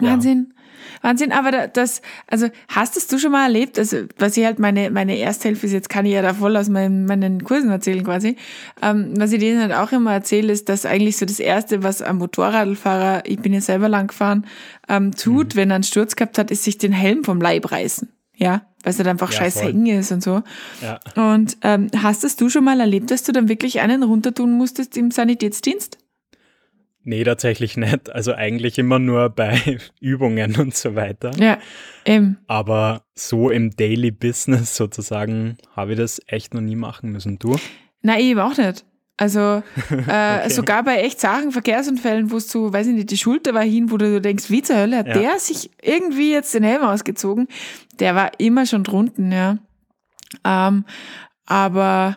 Wahnsinn. 0.00 0.54
Wahnsinn, 1.02 1.32
aber 1.32 1.68
das, 1.68 2.02
also 2.26 2.48
hast 2.68 3.12
du 3.12 3.18
schon 3.18 3.32
mal 3.32 3.44
erlebt, 3.44 3.78
also 3.78 3.98
was 4.18 4.36
ich 4.36 4.44
halt 4.44 4.58
meine, 4.58 4.90
meine 4.90 5.18
Ersthilfe 5.18 5.66
ist, 5.66 5.72
jetzt 5.72 5.88
kann 5.88 6.06
ich 6.06 6.12
ja 6.12 6.22
da 6.22 6.34
voll 6.34 6.56
aus 6.56 6.68
meinen, 6.68 7.06
meinen 7.06 7.44
Kursen 7.44 7.70
erzählen 7.70 8.04
quasi, 8.04 8.36
ähm, 8.82 9.14
was 9.16 9.32
ich 9.32 9.40
denen 9.40 9.60
halt 9.60 9.72
auch 9.72 9.92
immer 9.92 10.12
erzähle, 10.12 10.52
ist, 10.52 10.68
dass 10.68 10.86
eigentlich 10.86 11.16
so 11.16 11.26
das 11.26 11.40
Erste, 11.40 11.82
was 11.82 12.02
ein 12.02 12.16
Motorradfahrer, 12.16 13.22
ich 13.26 13.38
bin 13.40 13.52
ja 13.52 13.60
selber 13.60 13.88
lang 13.88 14.08
gefahren, 14.08 14.46
ähm, 14.88 15.12
tut, 15.12 15.54
mhm. 15.54 15.58
wenn 15.58 15.70
er 15.70 15.76
einen 15.76 15.84
Sturz 15.84 16.16
gehabt 16.16 16.38
hat, 16.38 16.50
ist 16.50 16.64
sich 16.64 16.78
den 16.78 16.92
Helm 16.92 17.24
vom 17.24 17.40
Leib 17.40 17.70
reißen. 17.70 18.08
Ja, 18.38 18.66
weil 18.82 18.90
es 18.90 18.98
halt 18.98 19.08
einfach 19.08 19.32
ja, 19.32 19.38
scheiß 19.38 19.56
eng 19.62 19.86
ist 19.86 20.12
und 20.12 20.22
so. 20.22 20.42
Ja. 20.82 21.00
Und 21.32 21.56
ähm, 21.62 21.88
hast 21.96 22.22
es 22.22 22.36
du 22.36 22.50
schon 22.50 22.64
mal 22.64 22.78
erlebt, 22.78 23.10
dass 23.10 23.22
du 23.22 23.32
dann 23.32 23.48
wirklich 23.48 23.80
einen 23.80 24.02
runtertun 24.02 24.52
musstest 24.52 24.96
im 24.98 25.10
Sanitätsdienst? 25.10 25.98
Nee, 27.08 27.22
tatsächlich 27.22 27.76
nicht. 27.76 28.10
Also 28.10 28.34
eigentlich 28.34 28.78
immer 28.78 28.98
nur 28.98 29.30
bei 29.30 29.78
Übungen 30.00 30.56
und 30.56 30.74
so 30.74 30.96
weiter. 30.96 31.30
Ja, 31.38 31.58
eben. 32.04 32.38
Aber 32.48 33.04
so 33.14 33.48
im 33.48 33.70
Daily 33.70 34.10
Business 34.10 34.74
sozusagen 34.74 35.56
habe 35.76 35.92
ich 35.92 35.98
das 35.98 36.20
echt 36.26 36.52
noch 36.52 36.60
nie 36.60 36.74
machen 36.74 37.12
müssen. 37.12 37.38
Du? 37.38 37.56
Nein, 38.02 38.20
ich 38.20 38.36
auch 38.36 38.56
nicht. 38.56 38.84
Also 39.16 39.38
äh, 39.90 39.92
okay. 39.92 40.50
sogar 40.50 40.82
bei 40.82 40.96
echt 40.96 41.20
Sachen, 41.20 41.52
Verkehrsunfällen, 41.52 42.32
wo 42.32 42.38
es 42.38 42.50
so, 42.50 42.72
weiß 42.72 42.88
ich 42.88 42.94
nicht, 42.94 43.10
die 43.12 43.16
Schulter 43.16 43.54
war 43.54 43.62
hin, 43.62 43.92
wo 43.92 43.98
du 43.98 44.20
denkst, 44.20 44.50
wie 44.50 44.62
zur 44.62 44.76
Hölle 44.76 44.98
hat 44.98 45.06
ja. 45.06 45.14
der 45.14 45.38
sich 45.38 45.70
irgendwie 45.80 46.32
jetzt 46.32 46.54
den 46.54 46.64
Helm 46.64 46.82
ausgezogen? 46.82 47.46
Der 48.00 48.16
war 48.16 48.32
immer 48.38 48.66
schon 48.66 48.82
drunten, 48.82 49.30
ja. 49.30 49.58
Ähm, 50.44 50.84
aber 51.46 52.16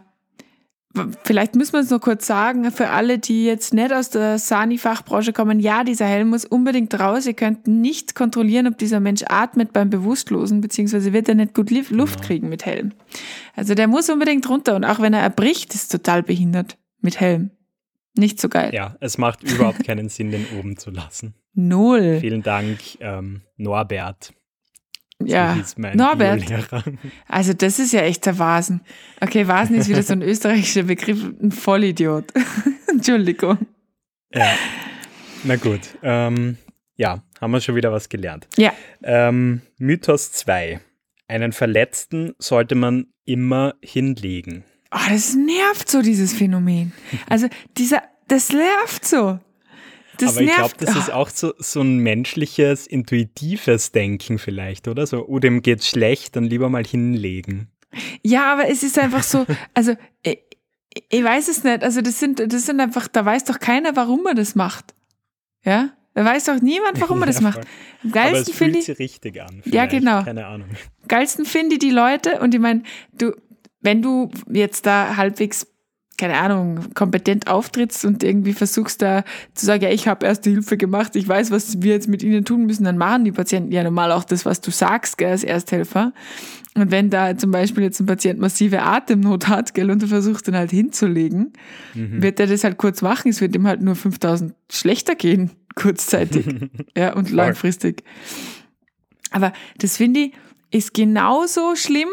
Vielleicht 1.23 1.55
müssen 1.55 1.73
wir 1.73 1.81
es 1.81 1.91
noch 1.91 2.01
kurz 2.01 2.25
sagen, 2.25 2.71
für 2.71 2.89
alle, 2.89 3.19
die 3.19 3.45
jetzt 3.45 3.75
nicht 3.75 3.93
aus 3.93 4.09
der 4.09 4.39
Sani-Fachbranche 4.39 5.33
kommen, 5.33 5.59
ja, 5.59 5.83
dieser 5.83 6.07
Helm 6.07 6.29
muss 6.29 6.45
unbedingt 6.45 6.99
raus. 6.99 7.27
Ihr 7.27 7.35
könnt 7.35 7.67
nicht 7.67 8.15
kontrollieren, 8.15 8.65
ob 8.67 8.77
dieser 8.77 8.99
Mensch 8.99 9.23
atmet 9.27 9.71
beim 9.71 9.91
Bewusstlosen, 9.91 10.61
beziehungsweise 10.61 11.13
wird 11.13 11.29
er 11.29 11.35
nicht 11.35 11.53
gut 11.53 11.69
Luft 11.91 12.23
kriegen 12.23 12.49
mit 12.49 12.65
Helm. 12.65 12.93
Also 13.55 13.75
der 13.75 13.87
muss 13.87 14.09
unbedingt 14.09 14.49
runter 14.49 14.75
und 14.75 14.83
auch 14.83 14.99
wenn 14.99 15.13
er 15.13 15.21
erbricht, 15.21 15.75
ist 15.75 15.91
total 15.91 16.23
behindert 16.23 16.77
mit 17.01 17.19
Helm. 17.19 17.51
Nicht 18.15 18.41
so 18.41 18.49
geil. 18.49 18.73
Ja, 18.73 18.95
es 18.99 19.19
macht 19.19 19.43
überhaupt 19.43 19.85
keinen 19.85 20.09
Sinn, 20.09 20.31
den 20.31 20.47
oben 20.57 20.75
zu 20.77 20.89
lassen. 20.89 21.35
Null. 21.53 22.17
Vielen 22.19 22.41
Dank, 22.41 22.79
ähm, 22.99 23.41
Norbert, 23.57 24.33
ja, 25.23 25.57
Norbert. 25.93 26.43
Also 27.27 27.53
das 27.53 27.79
ist 27.79 27.93
ja 27.93 28.01
echt 28.01 28.25
der 28.25 28.39
Vasen. 28.39 28.81
Okay, 29.19 29.47
Vasen 29.47 29.75
ist 29.75 29.89
wieder 29.89 30.03
so 30.03 30.13
ein 30.13 30.21
österreichischer 30.23 30.83
Begriff, 30.83 31.23
ein 31.41 31.51
Vollidiot. 31.51 32.25
Entschuldigung. 32.87 33.57
Ja, 34.33 34.53
na 35.43 35.55
gut. 35.55 35.81
Ähm, 36.03 36.57
ja, 36.95 37.23
haben 37.41 37.51
wir 37.51 37.61
schon 37.61 37.75
wieder 37.75 37.91
was 37.91 38.09
gelernt. 38.09 38.47
Ja. 38.57 38.73
Ähm, 39.03 39.61
Mythos 39.77 40.31
2. 40.31 40.79
Einen 41.27 41.51
Verletzten 41.53 42.33
sollte 42.39 42.75
man 42.75 43.07
immer 43.25 43.75
hinlegen. 43.81 44.63
Oh, 44.91 45.09
das 45.09 45.35
nervt 45.35 45.89
so, 45.89 46.01
dieses 46.01 46.33
Phänomen. 46.33 46.93
Also 47.29 47.47
dieser, 47.77 48.01
das 48.27 48.51
nervt 48.51 49.05
so. 49.05 49.39
Das 50.19 50.35
Aber 50.35 50.41
ich 50.45 50.53
glaube, 50.53 50.73
das 50.77 50.95
ist 50.95 51.11
auch 51.11 51.29
so, 51.29 51.53
so 51.57 51.81
ein 51.81 51.99
menschliches, 51.99 52.87
intuitives 52.87 53.91
Denken 53.91 54.37
vielleicht, 54.37 54.87
oder? 54.87 55.07
So, 55.07 55.25
oh, 55.25 55.39
dem 55.39 55.61
geht's 55.61 55.87
schlecht, 55.87 56.35
dann 56.35 56.43
lieber 56.43 56.69
mal 56.69 56.85
hinlegen. 56.85 57.69
Ja, 58.21 58.53
aber 58.53 58.69
es 58.69 58.83
ist 58.83 58.99
einfach 58.99 59.23
so, 59.23 59.45
also 59.73 59.95
ich, 60.23 60.39
ich 61.09 61.23
weiß 61.23 61.47
es 61.47 61.63
nicht. 61.63 61.83
Also 61.83 62.01
das 62.01 62.19
sind, 62.19 62.39
das 62.39 62.65
sind 62.65 62.79
einfach, 62.79 63.07
da 63.07 63.23
weiß 63.23 63.45
doch 63.45 63.59
keiner, 63.59 63.95
warum 63.95 64.23
man 64.23 64.35
das 64.35 64.55
macht. 64.55 64.93
Ja? 65.63 65.91
Da 66.13 66.25
weiß 66.25 66.45
doch 66.45 66.61
niemand, 66.61 66.99
warum 66.99 67.19
man 67.19 67.27
das 67.27 67.41
macht. 67.41 67.61
Am 68.03 68.11
geilsten 68.11 68.53
finde 68.53 68.79
ich. 68.79 68.99
Richtig 68.99 69.41
an. 69.41 69.61
Ja, 69.65 69.85
genau. 69.85 70.23
Keine 70.23 70.47
Ahnung. 70.47 70.69
Geilsten 71.07 71.45
finde 71.45 71.75
ich 71.75 71.79
die 71.79 71.91
Leute 71.91 72.39
und 72.39 72.53
ich 72.53 72.59
meine, 72.59 72.83
du, 73.13 73.33
wenn 73.81 74.01
du 74.01 74.29
jetzt 74.51 74.85
da 74.85 75.15
halbwegs 75.15 75.67
keine 76.19 76.37
Ahnung, 76.37 76.93
kompetent 76.93 77.47
auftrittst 77.47 78.03
und 78.03 78.23
irgendwie 78.23 78.53
versuchst 78.53 79.01
da 79.01 79.23
zu 79.55 79.65
sagen, 79.65 79.83
ja, 79.83 79.89
ich 79.89 80.07
habe 80.07 80.25
erste 80.25 80.49
Hilfe 80.49 80.75
gemacht, 80.75 81.15
ich 81.15 81.27
weiß, 81.27 81.49
was 81.49 81.81
wir 81.81 81.93
jetzt 81.93 82.09
mit 82.09 82.21
ihnen 82.21 82.43
tun 82.43 82.65
müssen, 82.65 82.83
dann 82.83 82.97
machen 82.97 83.23
die 83.23 83.31
Patienten 83.31 83.71
ja 83.71 83.83
normal 83.83 84.11
auch 84.11 84.25
das, 84.25 84.45
was 84.45 84.59
du 84.59 84.69
sagst, 84.69 85.17
gell, 85.17 85.31
als 85.31 85.43
Ersthelfer. 85.43 86.13
Und 86.75 86.91
wenn 86.91 87.09
da 87.09 87.35
zum 87.37 87.51
Beispiel 87.51 87.83
jetzt 87.83 87.99
ein 88.01 88.05
Patient 88.05 88.39
massive 88.39 88.81
Atemnot 88.81 89.47
hat, 89.47 89.73
gell, 89.73 89.89
und 89.89 90.01
du 90.01 90.07
versuchst 90.07 90.47
den 90.47 90.55
halt 90.55 90.71
hinzulegen, 90.71 91.53
mhm. 91.95 92.21
wird 92.21 92.39
er 92.39 92.47
das 92.47 92.65
halt 92.65 92.77
kurz 92.77 93.01
machen, 93.01 93.29
es 93.29 93.39
wird 93.39 93.55
ihm 93.55 93.65
halt 93.65 93.81
nur 93.81 93.95
5000 93.95 94.53
schlechter 94.69 95.15
gehen, 95.15 95.51
kurzzeitig, 95.75 96.45
ja, 96.97 97.13
und 97.13 97.31
langfristig. 97.31 98.03
Aber 99.31 99.53
das 99.77 99.95
finde 99.95 100.19
ich, 100.19 100.33
ist 100.71 100.93
genauso 100.93 101.75
schlimm, 101.75 102.09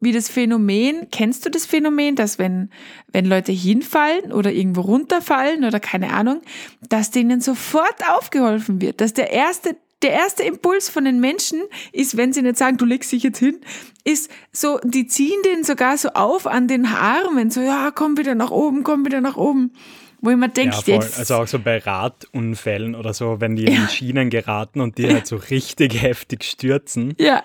wie 0.00 0.12
das 0.12 0.28
Phänomen, 0.28 1.08
kennst 1.10 1.46
du 1.46 1.50
das 1.50 1.64
Phänomen, 1.64 2.16
dass 2.16 2.38
wenn, 2.38 2.70
wenn 3.12 3.24
Leute 3.24 3.52
hinfallen 3.52 4.32
oder 4.32 4.52
irgendwo 4.52 4.82
runterfallen 4.82 5.64
oder 5.64 5.80
keine 5.80 6.12
Ahnung, 6.12 6.42
dass 6.88 7.10
denen 7.10 7.40
sofort 7.40 8.08
aufgeholfen 8.08 8.80
wird, 8.80 9.00
dass 9.00 9.14
der 9.14 9.30
erste, 9.30 9.76
der 10.02 10.12
erste 10.12 10.42
Impuls 10.42 10.90
von 10.90 11.06
den 11.06 11.18
Menschen 11.20 11.62
ist, 11.92 12.16
wenn 12.18 12.34
sie 12.34 12.42
nicht 12.42 12.58
sagen, 12.58 12.76
du 12.76 12.84
legst 12.84 13.10
dich 13.10 13.22
jetzt 13.22 13.38
hin, 13.38 13.60
ist 14.04 14.30
so, 14.52 14.78
die 14.84 15.06
ziehen 15.06 15.40
den 15.46 15.64
sogar 15.64 15.96
so 15.96 16.10
auf 16.10 16.46
an 16.46 16.68
den 16.68 16.84
Armen, 16.84 17.50
so, 17.50 17.62
ja, 17.62 17.90
komm 17.90 18.18
wieder 18.18 18.34
nach 18.34 18.50
oben, 18.50 18.82
komm 18.82 19.06
wieder 19.06 19.22
nach 19.22 19.36
oben. 19.36 19.72
Wo 20.20 20.30
ich 20.30 20.36
mir 20.36 20.48
denke, 20.48 20.76
ja, 20.86 20.94
jetzt. 20.94 21.18
Also 21.18 21.36
auch 21.36 21.46
so 21.46 21.58
bei 21.58 21.78
Radunfällen 21.78 22.94
oder 22.94 23.14
so, 23.14 23.40
wenn 23.40 23.54
die 23.54 23.64
ja. 23.64 23.82
in 23.82 23.88
Schienen 23.88 24.30
geraten 24.30 24.80
und 24.80 24.98
die 24.98 25.12
halt 25.12 25.26
so 25.26 25.36
richtig 25.50 26.02
heftig 26.02 26.44
stürzen. 26.44 27.14
Ja. 27.18 27.44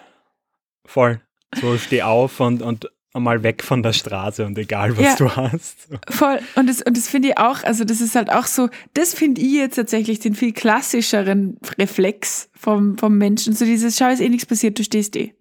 Voll. 0.85 1.21
So 1.59 1.77
steh 1.77 2.01
auf 2.03 2.39
und, 2.39 2.61
und 2.61 2.89
mal 3.13 3.43
weg 3.43 3.63
von 3.63 3.83
der 3.83 3.93
Straße 3.93 4.45
und 4.45 4.57
egal, 4.57 4.97
was 4.97 5.03
ja, 5.03 5.15
du 5.15 5.35
hast. 5.35 5.89
Voll. 6.09 6.39
Und 6.55 6.69
das, 6.69 6.81
und 6.81 6.95
das 6.95 7.09
finde 7.09 7.29
ich 7.29 7.37
auch, 7.37 7.63
also 7.63 7.83
das 7.83 7.99
ist 7.99 8.15
halt 8.15 8.31
auch 8.31 8.45
so, 8.45 8.69
das 8.93 9.13
finde 9.13 9.41
ich 9.41 9.53
jetzt 9.53 9.75
tatsächlich 9.75 10.19
den 10.19 10.33
viel 10.33 10.53
klassischeren 10.53 11.57
Reflex 11.77 12.49
vom, 12.57 12.97
vom 12.97 13.17
Menschen. 13.17 13.53
So 13.53 13.65
dieses, 13.65 13.97
schau, 13.97 14.09
ist 14.09 14.21
eh 14.21 14.29
nichts 14.29 14.45
passiert, 14.45 14.79
du 14.79 14.83
stehst 14.83 15.15
eh. 15.17 15.33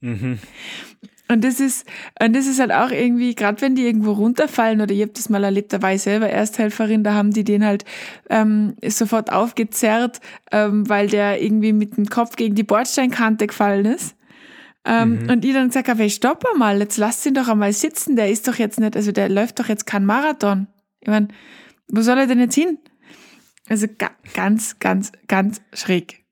Mhm. 0.00 0.38
Und 1.28 1.42
das 1.42 1.58
ist, 1.58 1.86
und 2.22 2.36
das 2.36 2.46
ist 2.46 2.60
halt 2.60 2.70
auch 2.70 2.90
irgendwie, 2.90 3.34
gerade 3.34 3.60
wenn 3.60 3.74
die 3.74 3.84
irgendwo 3.84 4.12
runterfallen, 4.12 4.80
oder 4.80 4.92
ihr 4.92 5.06
habt 5.06 5.18
das 5.18 5.28
mal 5.28 5.42
erlebt, 5.42 5.72
da 5.72 5.82
war 5.82 5.92
ich 5.92 6.02
selber 6.02 6.28
Ersthelferin, 6.28 7.02
da 7.02 7.14
haben 7.14 7.32
die 7.32 7.42
den 7.42 7.64
halt 7.64 7.84
ähm, 8.30 8.76
sofort 8.86 9.32
aufgezerrt, 9.32 10.20
ähm, 10.52 10.88
weil 10.88 11.08
der 11.08 11.42
irgendwie 11.42 11.72
mit 11.72 11.96
dem 11.96 12.06
Kopf 12.06 12.36
gegen 12.36 12.54
die 12.54 12.62
Bordsteinkante 12.62 13.48
gefallen 13.48 13.86
ist. 13.86 14.15
Ähm, 14.86 15.22
mhm. 15.22 15.30
Und 15.30 15.44
ich 15.44 15.52
dann 15.52 15.68
gesagt 15.68 15.88
habe, 15.88 16.00
hey, 16.00 16.10
stopp 16.10 16.44
mal, 16.56 16.78
jetzt 16.78 16.96
lass 16.96 17.26
ihn 17.26 17.34
doch 17.34 17.48
einmal 17.48 17.72
sitzen, 17.72 18.14
der 18.14 18.30
ist 18.30 18.46
doch 18.46 18.54
jetzt 18.54 18.78
nicht, 18.78 18.96
also 18.96 19.10
der 19.10 19.28
läuft 19.28 19.58
doch 19.58 19.68
jetzt 19.68 19.84
kein 19.84 20.06
Marathon. 20.06 20.68
Ich 21.00 21.08
meine, 21.08 21.28
wo 21.88 22.00
soll 22.02 22.18
er 22.18 22.26
denn 22.26 22.38
jetzt 22.38 22.54
hin? 22.54 22.78
Also 23.68 23.86
ga, 23.98 24.10
ganz, 24.34 24.78
ganz, 24.78 25.10
ganz 25.26 25.60
schräg. 25.72 26.24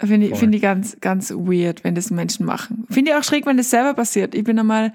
Finde 0.00 0.26
ich, 0.26 0.36
find 0.36 0.54
ich 0.54 0.60
ganz, 0.60 0.98
ganz 1.00 1.30
weird, 1.30 1.84
wenn 1.84 1.94
das 1.94 2.10
Menschen 2.10 2.44
machen. 2.44 2.86
Finde 2.90 3.12
ich 3.12 3.16
auch 3.16 3.24
schräg, 3.24 3.46
wenn 3.46 3.56
das 3.56 3.70
selber 3.70 3.94
passiert. 3.94 4.34
Ich 4.34 4.44
bin 4.44 4.58
einmal, 4.58 4.92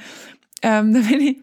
ähm, 0.61 0.93
da 0.93 0.99
bin 0.99 1.21
ich, 1.21 1.37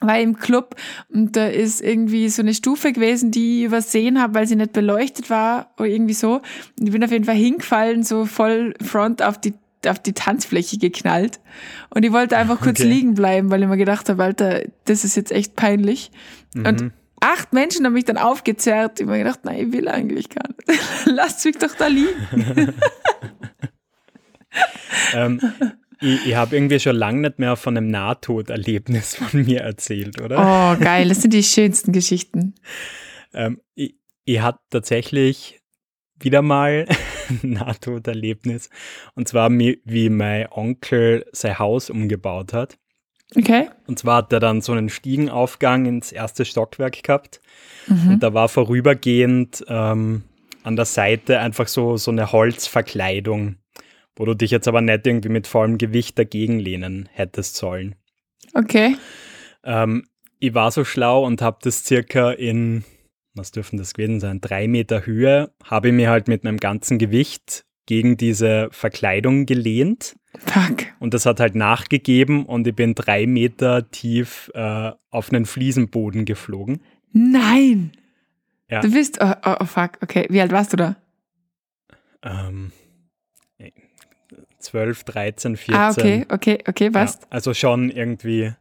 war 0.00 0.18
im 0.20 0.36
Club 0.36 0.74
und 1.08 1.34
da 1.36 1.46
ist 1.46 1.80
irgendwie 1.80 2.28
so 2.28 2.42
eine 2.42 2.52
Stufe 2.52 2.92
gewesen, 2.92 3.30
die 3.30 3.60
ich 3.60 3.66
übersehen 3.66 4.20
habe, 4.20 4.34
weil 4.34 4.46
sie 4.46 4.56
nicht 4.56 4.72
beleuchtet 4.72 5.30
war 5.30 5.72
oder 5.78 5.88
irgendwie 5.88 6.14
so. 6.14 6.42
Und 6.78 6.86
ich 6.86 6.90
bin 6.90 7.02
auf 7.02 7.12
jeden 7.12 7.24
Fall 7.24 7.36
hingefallen, 7.36 8.02
so 8.02 8.26
voll 8.26 8.74
front 8.82 9.22
auf 9.22 9.38
die 9.40 9.54
auf 9.88 9.98
die 9.98 10.12
Tanzfläche 10.12 10.78
geknallt. 10.78 11.40
Und 11.90 12.04
ich 12.04 12.12
wollte 12.12 12.36
einfach 12.36 12.60
kurz 12.60 12.80
okay. 12.80 12.88
liegen 12.88 13.14
bleiben, 13.14 13.50
weil 13.50 13.62
ich 13.62 13.68
mir 13.68 13.76
gedacht 13.76 14.08
habe, 14.08 14.22
Alter, 14.22 14.62
das 14.84 15.04
ist 15.04 15.16
jetzt 15.16 15.32
echt 15.32 15.56
peinlich. 15.56 16.10
Mhm. 16.54 16.66
Und 16.66 16.92
acht 17.20 17.52
Menschen 17.52 17.86
haben 17.86 17.94
mich 17.94 18.04
dann 18.04 18.18
aufgezerrt. 18.18 19.00
Ich 19.00 19.06
habe 19.06 19.16
mir 19.16 19.24
gedacht, 19.24 19.40
nein, 19.44 19.68
ich 19.68 19.72
will 19.72 19.88
eigentlich 19.88 20.28
gar 20.28 20.48
nicht. 20.48 20.80
Lasst 21.06 21.44
mich 21.44 21.56
doch 21.58 21.74
da 21.74 21.86
liegen. 21.86 22.08
ähm, 25.14 25.40
ich, 26.00 26.26
ich 26.26 26.34
habe 26.34 26.56
irgendwie 26.56 26.80
schon 26.80 26.96
lange 26.96 27.20
nicht 27.20 27.38
mehr 27.38 27.56
von 27.56 27.76
einem 27.76 27.88
Nahtoderlebnis 27.88 29.16
von 29.16 29.44
mir 29.44 29.60
erzählt, 29.60 30.20
oder? 30.20 30.38
Oh, 30.38 30.82
geil. 30.82 31.08
Das 31.08 31.22
sind 31.22 31.32
die 31.32 31.42
schönsten 31.42 31.92
Geschichten. 31.92 32.54
Ähm, 33.32 33.60
ich, 33.74 33.96
ich 34.24 34.40
hatte 34.40 34.60
tatsächlich 34.70 35.60
wieder 36.18 36.42
mal 36.42 36.86
Nahtoderlebnis. 37.42 38.70
Und 39.14 39.28
zwar, 39.28 39.50
wie 39.50 40.08
mein 40.08 40.48
Onkel 40.50 41.26
sein 41.32 41.58
Haus 41.58 41.90
umgebaut 41.90 42.52
hat. 42.52 42.78
Okay. 43.36 43.68
Und 43.86 43.98
zwar 43.98 44.18
hat 44.18 44.32
er 44.32 44.40
dann 44.40 44.60
so 44.60 44.72
einen 44.72 44.88
Stiegenaufgang 44.88 45.86
ins 45.86 46.12
erste 46.12 46.44
Stockwerk 46.44 47.02
gehabt. 47.02 47.40
Mhm. 47.86 48.12
Und 48.12 48.22
da 48.22 48.34
war 48.34 48.48
vorübergehend 48.48 49.64
ähm, 49.68 50.22
an 50.62 50.76
der 50.76 50.84
Seite 50.84 51.40
einfach 51.40 51.68
so, 51.68 51.96
so 51.96 52.10
eine 52.10 52.32
Holzverkleidung, 52.32 53.56
wo 54.16 54.24
du 54.24 54.34
dich 54.34 54.50
jetzt 54.50 54.68
aber 54.68 54.80
nicht 54.80 55.06
irgendwie 55.06 55.28
mit 55.28 55.46
vollem 55.46 55.78
Gewicht 55.78 56.18
dagegen 56.18 56.58
lehnen 56.58 57.08
hättest 57.12 57.56
sollen. 57.56 57.96
Okay. 58.54 58.96
Ähm, 59.64 60.04
ich 60.38 60.54
war 60.54 60.70
so 60.70 60.84
schlau 60.84 61.24
und 61.24 61.42
habe 61.42 61.58
das 61.62 61.84
circa 61.84 62.30
in, 62.30 62.84
was 63.34 63.50
dürfen 63.50 63.76
das 63.76 63.94
gewesen 63.94 64.20
sein, 64.20 64.40
drei 64.40 64.68
Meter 64.68 65.06
Höhe, 65.06 65.52
habe 65.64 65.88
ich 65.88 65.94
mir 65.94 66.10
halt 66.10 66.28
mit 66.28 66.44
meinem 66.44 66.58
ganzen 66.58 66.98
Gewicht 66.98 67.64
gegen 67.86 68.16
diese 68.16 68.68
Verkleidung 68.70 69.46
gelehnt. 69.46 70.16
Fuck. 70.38 70.86
Und 71.00 71.14
das 71.14 71.26
hat 71.26 71.40
halt 71.40 71.54
nachgegeben 71.54 72.46
und 72.46 72.66
ich 72.66 72.74
bin 72.74 72.94
drei 72.94 73.26
Meter 73.26 73.90
tief 73.90 74.50
äh, 74.54 74.92
auf 75.10 75.30
einen 75.30 75.46
Fliesenboden 75.46 76.24
geflogen. 76.24 76.80
Nein! 77.12 77.92
Ja. 78.70 78.80
Du 78.80 78.90
bist, 78.90 79.18
oh, 79.20 79.32
oh, 79.44 79.56
oh, 79.60 79.64
fuck, 79.66 79.98
okay. 80.02 80.26
Wie 80.30 80.40
alt 80.40 80.50
warst 80.50 80.72
du 80.72 80.76
da? 80.76 80.96
Ähm, 82.22 82.72
12, 84.64 85.04
13, 85.04 85.56
14. 85.56 85.74
Ah, 85.74 85.90
okay, 85.90 86.26
okay, 86.30 86.58
okay, 86.66 86.94
was? 86.94 87.16
Ja, 87.20 87.26
also 87.30 87.54
schon 87.54 87.90
irgendwie. 87.90 88.54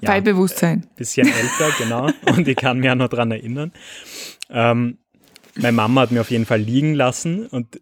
Ja, 0.00 0.10
Bei 0.10 0.20
Bewusstsein. 0.20 0.86
Bisschen 0.96 1.26
älter, 1.26 1.70
genau. 1.78 2.10
Und 2.36 2.46
ich 2.46 2.56
kann 2.56 2.78
mich 2.78 2.90
auch 2.90 2.94
noch 2.96 3.08
dran 3.08 3.30
erinnern. 3.30 3.72
Ähm, 4.50 4.98
meine 5.54 5.72
Mama 5.72 6.02
hat 6.02 6.10
mir 6.10 6.20
auf 6.20 6.30
jeden 6.30 6.44
Fall 6.44 6.60
liegen 6.60 6.94
lassen 6.94 7.46
und 7.46 7.80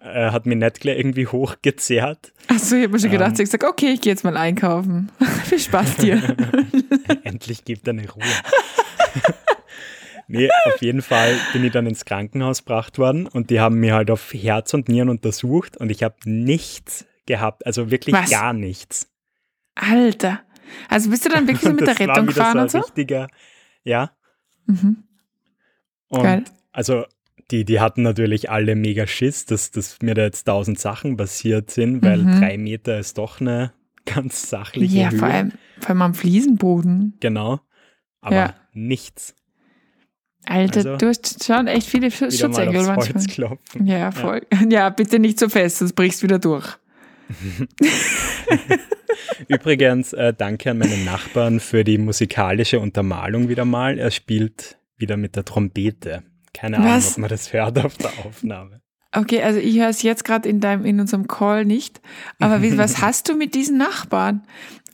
äh, 0.00 0.30
hat 0.32 0.46
mich 0.46 0.58
nicht 0.58 0.80
gleich 0.80 0.98
irgendwie 0.98 1.28
hochgezerrt. 1.28 2.32
Achso, 2.48 2.74
ich 2.74 2.82
habe 2.82 2.94
mir 2.94 2.98
schon 2.98 3.10
gedacht, 3.10 3.38
ähm, 3.38 3.44
ich 3.44 3.50
sage, 3.50 3.66
okay, 3.68 3.92
ich 3.92 4.00
gehe 4.00 4.12
jetzt 4.12 4.24
mal 4.24 4.36
einkaufen. 4.36 5.12
Viel 5.44 5.60
Spaß 5.60 5.96
dir. 5.98 6.36
Endlich 7.22 7.64
gibt 7.64 7.86
er 7.86 7.92
eine 7.92 8.10
Ruhe. 8.10 8.24
nee, 10.26 10.50
auf 10.64 10.82
jeden 10.82 11.02
Fall 11.02 11.36
bin 11.52 11.64
ich 11.64 11.70
dann 11.70 11.86
ins 11.86 12.04
Krankenhaus 12.04 12.64
gebracht 12.64 12.98
worden 12.98 13.28
und 13.28 13.50
die 13.50 13.60
haben 13.60 13.78
mir 13.78 13.94
halt 13.94 14.10
auf 14.10 14.32
Herz 14.34 14.74
und 14.74 14.88
Nieren 14.88 15.08
untersucht 15.08 15.76
und 15.76 15.90
ich 15.90 16.02
habe 16.02 16.16
nichts 16.24 17.06
gehabt, 17.26 17.64
also 17.64 17.92
wirklich 17.92 18.16
Was? 18.16 18.28
gar 18.30 18.52
nichts. 18.52 19.08
Alter. 19.76 20.40
Also 20.88 21.10
bist 21.10 21.24
du 21.24 21.28
dann 21.28 21.46
wirklich 21.46 21.62
so 21.62 21.72
mit 21.72 21.80
der 21.86 21.98
Rettung 21.98 22.26
gefahren 22.26 22.56
so 22.56 22.62
und 22.62 22.70
so? 22.70 22.78
Richtiger, 22.78 23.28
ja. 23.84 24.12
Mhm. 24.66 25.04
Und 26.08 26.22
Geil. 26.22 26.44
also 26.72 27.04
die, 27.50 27.64
die 27.64 27.80
hatten 27.80 28.02
natürlich 28.02 28.50
alle 28.50 28.74
mega 28.74 29.06
Schiss, 29.06 29.46
dass, 29.46 29.70
dass 29.70 30.00
mir 30.00 30.14
da 30.14 30.22
jetzt 30.22 30.44
tausend 30.44 30.78
Sachen 30.78 31.16
passiert 31.16 31.70
sind, 31.70 32.02
weil 32.02 32.18
mhm. 32.18 32.40
drei 32.40 32.58
Meter 32.58 32.98
ist 32.98 33.18
doch 33.18 33.40
eine 33.40 33.72
ganz 34.04 34.48
sachliche 34.48 34.96
ja, 34.96 35.10
Höhe. 35.10 35.18
Ja, 35.18 35.18
vor 35.18 35.28
allem, 35.28 35.52
vor 35.78 35.90
allem 35.90 36.02
am 36.02 36.14
Fliesenboden. 36.14 37.14
Genau. 37.20 37.60
Aber 38.20 38.36
ja. 38.36 38.54
nichts. 38.72 39.34
Alter, 40.44 40.78
also, 40.78 40.96
du 40.96 41.06
hast 41.06 41.44
schon 41.44 41.68
echt 41.68 41.86
viele 41.86 42.10
Schutzengel 42.10 42.84
manchmal. 42.84 43.58
Ja, 43.84 44.10
voll. 44.10 44.42
Ja. 44.52 44.62
ja, 44.68 44.90
bitte 44.90 45.18
nicht 45.18 45.38
so 45.38 45.48
fest, 45.48 45.78
sonst 45.78 45.92
brichst 45.92 46.22
du 46.22 46.24
wieder 46.24 46.38
durch. 46.38 46.66
Übrigens, 49.48 50.12
äh, 50.12 50.32
danke 50.32 50.70
an 50.70 50.78
meinen 50.78 51.04
Nachbarn 51.04 51.60
für 51.60 51.84
die 51.84 51.98
musikalische 51.98 52.80
Untermalung 52.80 53.48
wieder 53.48 53.64
mal. 53.64 53.98
Er 53.98 54.10
spielt 54.10 54.78
wieder 54.96 55.16
mit 55.16 55.36
der 55.36 55.44
Trompete. 55.44 56.22
Keine 56.54 56.78
Ahnung, 56.78 56.90
Was? 56.90 57.12
ob 57.12 57.18
man 57.18 57.30
das 57.30 57.52
hört 57.52 57.78
auf 57.84 57.96
der 57.96 58.10
Aufnahme. 58.24 58.80
Okay, 59.14 59.42
also 59.42 59.58
ich 59.58 59.78
höre 59.78 59.88
es 59.88 60.02
jetzt 60.02 60.24
gerade 60.24 60.48
in 60.48 60.60
deinem 60.60 60.86
in 60.86 60.98
unserem 60.98 61.28
Call 61.28 61.64
nicht. 61.64 62.00
Aber 62.38 62.62
wie, 62.62 62.76
was 62.78 63.02
hast 63.02 63.28
du 63.28 63.36
mit 63.36 63.54
diesen 63.54 63.78
Nachbarn? 63.78 64.42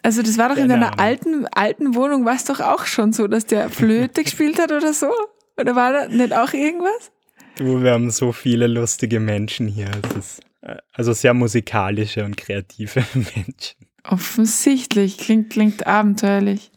Also 0.03 0.23
das 0.23 0.39
war 0.39 0.49
doch 0.49 0.57
in 0.57 0.69
deiner 0.69 0.99
alten 1.01 1.47
alten 1.47 1.95
Wohnung, 1.95 2.25
war 2.25 2.35
es 2.35 2.45
doch 2.45 2.61
auch 2.61 2.87
schon 2.87 3.13
so, 3.13 3.27
dass 3.27 3.47
der 3.47 3.69
Flöte 3.69 4.23
gespielt 4.25 4.59
hat 4.59 4.73
oder 4.73 4.93
so? 4.93 5.11
Oder 5.57 5.75
war 5.75 5.93
da 5.93 6.09
nicht 6.09 6.33
auch 6.33 6.53
irgendwas? 6.53 7.11
Du, 7.57 7.83
wir 7.83 7.91
haben 7.91 8.11
so 8.11 8.31
viele 8.31 8.69
lustige 8.69 9.19
Menschen 9.19 9.67
hier. 9.67 9.91
Ist, 10.17 10.39
äh, 10.39 10.48
also 10.93 11.13
sehr 11.13 11.35
musikalische 11.35 12.25
und 12.25 12.37
kreative 12.37 13.05
Menschen. 13.15 13.87
Offensichtlich, 14.05 15.19
klingt, 15.19 15.51
klingt 15.51 15.87
abenteuerlich. 15.87 16.71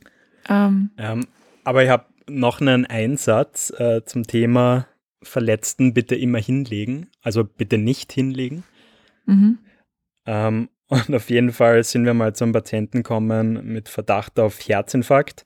Ähm. 0.50 0.92
Ähm, 0.98 1.28
aber 1.64 1.84
ich 1.84 1.90
habe 1.90 2.06
noch 2.28 2.62
einen 2.62 2.86
Einsatz 2.86 3.72
äh, 3.72 4.04
zum 4.06 4.24
Thema 4.28 4.88
Verletzten 5.24 5.94
bitte 5.94 6.16
immer 6.16 6.40
hinlegen, 6.40 7.08
also 7.22 7.44
bitte 7.44 7.78
nicht 7.78 8.12
hinlegen. 8.12 8.64
Mhm. 9.26 9.60
Ähm, 10.26 10.70
und 10.88 11.14
auf 11.16 11.30
jeden 11.30 11.52
Fall 11.52 11.84
sind 11.84 12.06
wir 12.06 12.14
mal 12.14 12.36
zum 12.36 12.52
Patienten 12.52 12.98
gekommen 12.98 13.66
mit 13.66 13.88
Verdacht 13.88 14.40
auf 14.40 14.60
Herzinfarkt. 14.68 15.46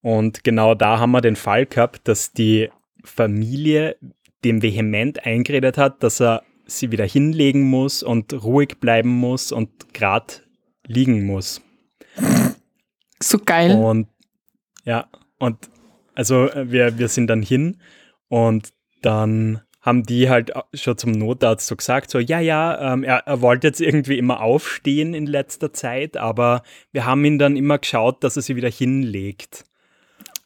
Und 0.00 0.42
genau 0.44 0.74
da 0.74 0.98
haben 0.98 1.12
wir 1.12 1.20
den 1.20 1.36
Fall 1.36 1.66
gehabt, 1.66 2.08
dass 2.08 2.32
die 2.32 2.70
Familie 3.04 3.96
dem 4.44 4.62
vehement 4.62 5.24
eingeredet 5.24 5.78
hat, 5.78 6.02
dass 6.02 6.20
er 6.20 6.42
sie 6.78 6.90
wieder 6.90 7.06
hinlegen 7.06 7.62
muss 7.62 8.02
und 8.02 8.32
ruhig 8.44 8.78
bleiben 8.80 9.10
muss 9.10 9.52
und 9.52 9.94
gerade 9.94 10.34
liegen 10.86 11.24
muss. 11.24 11.60
So 13.22 13.38
geil. 13.38 13.76
Und 13.76 14.08
ja, 14.84 15.08
und 15.38 15.56
also 16.14 16.48
äh, 16.48 16.70
wir, 16.70 16.98
wir 16.98 17.08
sind 17.08 17.28
dann 17.28 17.42
hin 17.42 17.80
und 18.28 18.72
dann 19.02 19.62
haben 19.80 20.04
die 20.04 20.30
halt 20.30 20.52
schon 20.74 20.96
zum 20.96 21.10
Notarzt 21.10 21.66
so 21.66 21.74
gesagt, 21.74 22.10
so, 22.10 22.20
ja, 22.20 22.38
ja, 22.38 22.92
ähm, 22.92 23.02
er, 23.02 23.26
er 23.26 23.40
wollte 23.40 23.66
jetzt 23.66 23.80
irgendwie 23.80 24.16
immer 24.16 24.40
aufstehen 24.40 25.12
in 25.12 25.26
letzter 25.26 25.72
Zeit, 25.72 26.16
aber 26.16 26.62
wir 26.92 27.04
haben 27.04 27.24
ihn 27.24 27.38
dann 27.38 27.56
immer 27.56 27.78
geschaut, 27.78 28.22
dass 28.22 28.36
er 28.36 28.42
sie 28.42 28.54
wieder 28.54 28.70
hinlegt. 28.70 29.64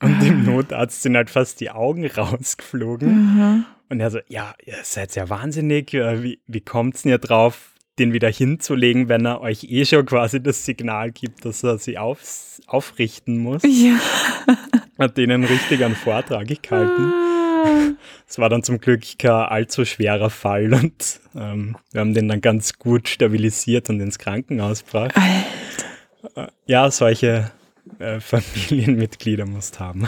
Und 0.00 0.20
dem 0.22 0.40
ah. 0.40 0.50
Notarzt 0.50 1.02
sind 1.02 1.16
halt 1.16 1.30
fast 1.30 1.60
die 1.60 1.70
Augen 1.70 2.06
rausgeflogen. 2.16 3.08
Mhm. 3.08 3.64
Und 3.88 4.00
er 4.00 4.10
so, 4.10 4.18
ja, 4.28 4.54
ihr 4.64 4.76
seid 4.82 5.14
ja 5.14 5.28
wahnsinnig, 5.28 5.94
äh, 5.94 6.22
wie, 6.22 6.40
wie 6.46 6.60
kommt 6.60 6.96
es 6.96 7.02
denn 7.02 7.12
ihr 7.12 7.18
drauf, 7.18 7.72
den 7.98 8.12
wieder 8.12 8.30
hinzulegen, 8.30 9.08
wenn 9.08 9.24
er 9.24 9.40
euch 9.40 9.64
eh 9.64 9.84
schon 9.84 10.04
quasi 10.04 10.42
das 10.42 10.64
Signal 10.64 11.12
gibt, 11.12 11.44
dass 11.44 11.62
er 11.62 11.78
sie 11.78 11.98
auf, 11.98 12.20
aufrichten 12.66 13.38
muss? 13.38 13.62
Ja. 13.64 13.98
Hat 14.98 15.16
denen 15.16 15.44
richtig 15.44 15.84
einen 15.84 15.94
Vortrag 15.94 16.46
gehalten. 16.46 17.12
Ah. 17.12 17.92
Es 18.28 18.38
war 18.38 18.48
dann 18.48 18.62
zum 18.62 18.80
Glück 18.80 19.02
kein 19.18 19.30
allzu 19.30 19.84
schwerer 19.84 20.30
Fall 20.30 20.72
und 20.72 21.20
ähm, 21.34 21.76
wir 21.92 22.00
haben 22.00 22.14
den 22.14 22.28
dann 22.28 22.40
ganz 22.40 22.78
gut 22.78 23.08
stabilisiert 23.08 23.88
und 23.88 24.00
ins 24.00 24.18
Krankenhaus 24.18 24.84
gebracht. 24.84 25.14
Alter. 25.16 26.46
Äh, 26.46 26.48
ja, 26.66 26.90
solche 26.90 27.50
äh, 27.98 28.20
Familienmitglieder 28.20 29.46
musst 29.46 29.80
haben. 29.80 30.06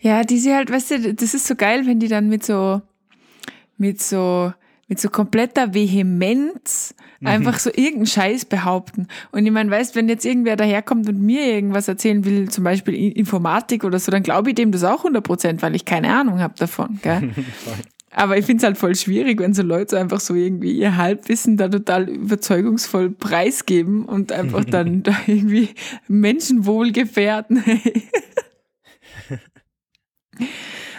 Ja, 0.00 0.22
die 0.22 0.38
sie 0.38 0.54
halt, 0.54 0.70
weißt 0.70 0.90
du, 0.90 1.14
das 1.14 1.34
ist 1.34 1.46
so 1.46 1.54
geil, 1.54 1.86
wenn 1.86 2.00
die 2.00 2.08
dann 2.08 2.28
mit 2.28 2.44
so, 2.44 2.82
mit 3.78 4.00
so 4.00 4.52
mit 4.92 5.00
so 5.00 5.08
kompletter 5.08 5.72
Vehemenz 5.72 6.94
mhm. 7.20 7.26
einfach 7.26 7.58
so 7.58 7.70
irgendeinen 7.70 8.06
Scheiß 8.06 8.44
behaupten. 8.44 9.06
Und 9.30 9.46
ich 9.46 9.50
meine, 9.50 9.70
weißt, 9.70 9.96
wenn 9.96 10.06
jetzt 10.06 10.26
irgendwer 10.26 10.54
daherkommt 10.54 11.08
und 11.08 11.18
mir 11.18 11.46
irgendwas 11.46 11.88
erzählen 11.88 12.26
will, 12.26 12.50
zum 12.50 12.64
Beispiel 12.64 12.94
Informatik 13.16 13.84
oder 13.84 13.98
so, 13.98 14.12
dann 14.12 14.22
glaube 14.22 14.50
ich 14.50 14.54
dem 14.54 14.70
das 14.70 14.84
auch 14.84 14.98
100 14.98 15.24
Prozent, 15.24 15.62
weil 15.62 15.74
ich 15.74 15.86
keine 15.86 16.14
Ahnung 16.14 16.40
habe 16.40 16.52
davon. 16.58 16.98
Gell? 17.02 17.30
Aber 18.14 18.36
ich 18.36 18.44
finde 18.44 18.58
es 18.58 18.64
halt 18.64 18.76
voll 18.76 18.94
schwierig, 18.94 19.40
wenn 19.40 19.54
so 19.54 19.62
Leute 19.62 19.98
einfach 19.98 20.20
so 20.20 20.34
irgendwie 20.34 20.72
ihr 20.72 20.96
Halbwissen 20.96 21.56
da 21.56 21.68
total 21.68 22.08
überzeugungsvoll 22.10 23.10
preisgeben 23.10 24.04
und 24.04 24.32
einfach 24.32 24.64
dann 24.64 25.02
da 25.02 25.16
irgendwie 25.26 25.70
Menschenwohl 26.08 26.92
gefährden. 26.92 27.64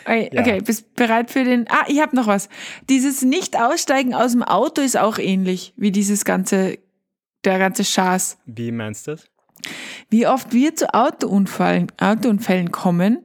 Okay, 0.06 0.30
ja. 0.34 0.41
okay, 0.41 0.62
bist 0.62 0.95
bereit 0.95 1.30
für 1.30 1.43
den. 1.43 1.67
Ah, 1.69 1.86
ich 1.88 2.02
habe 2.02 2.15
noch 2.15 2.28
was. 2.28 2.49
Dieses 2.89 3.21
Nicht-Aussteigen 3.21 4.15
aus 4.15 4.32
dem 4.32 4.43
Auto 4.43 4.82
ist 4.82 4.97
auch 4.97 5.19
ähnlich 5.19 5.73
wie 5.78 5.91
dieses 5.91 6.26
ganze, 6.26 6.80
der 7.45 7.60
ganze 7.60 7.86
Schaß. 7.86 8.39
Wie 8.47 8.71
meinst 8.71 9.06
du 9.06 9.12
das? 9.12 9.28
Wie 10.10 10.28
oft 10.28 10.52
wir 10.52 10.76
zu 10.76 10.93
Autounfällen, 10.93 11.91
Autounfällen 11.99 12.71
kommen, 12.71 13.23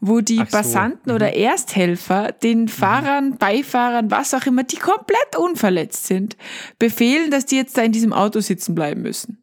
wo 0.00 0.20
die 0.20 0.38
so. 0.38 0.44
Passanten 0.44 1.10
mhm. 1.10 1.16
oder 1.16 1.34
Ersthelfer 1.34 2.32
den 2.32 2.62
mhm. 2.62 2.68
Fahrern, 2.68 3.30
mhm. 3.30 3.38
Beifahrern, 3.38 4.10
was 4.10 4.34
auch 4.34 4.46
immer, 4.46 4.64
die 4.64 4.76
komplett 4.76 5.36
unverletzt 5.36 6.06
sind, 6.06 6.36
befehlen, 6.78 7.30
dass 7.30 7.46
die 7.46 7.56
jetzt 7.56 7.76
da 7.76 7.82
in 7.82 7.92
diesem 7.92 8.12
Auto 8.12 8.40
sitzen 8.40 8.74
bleiben 8.74 9.02
müssen. 9.02 9.38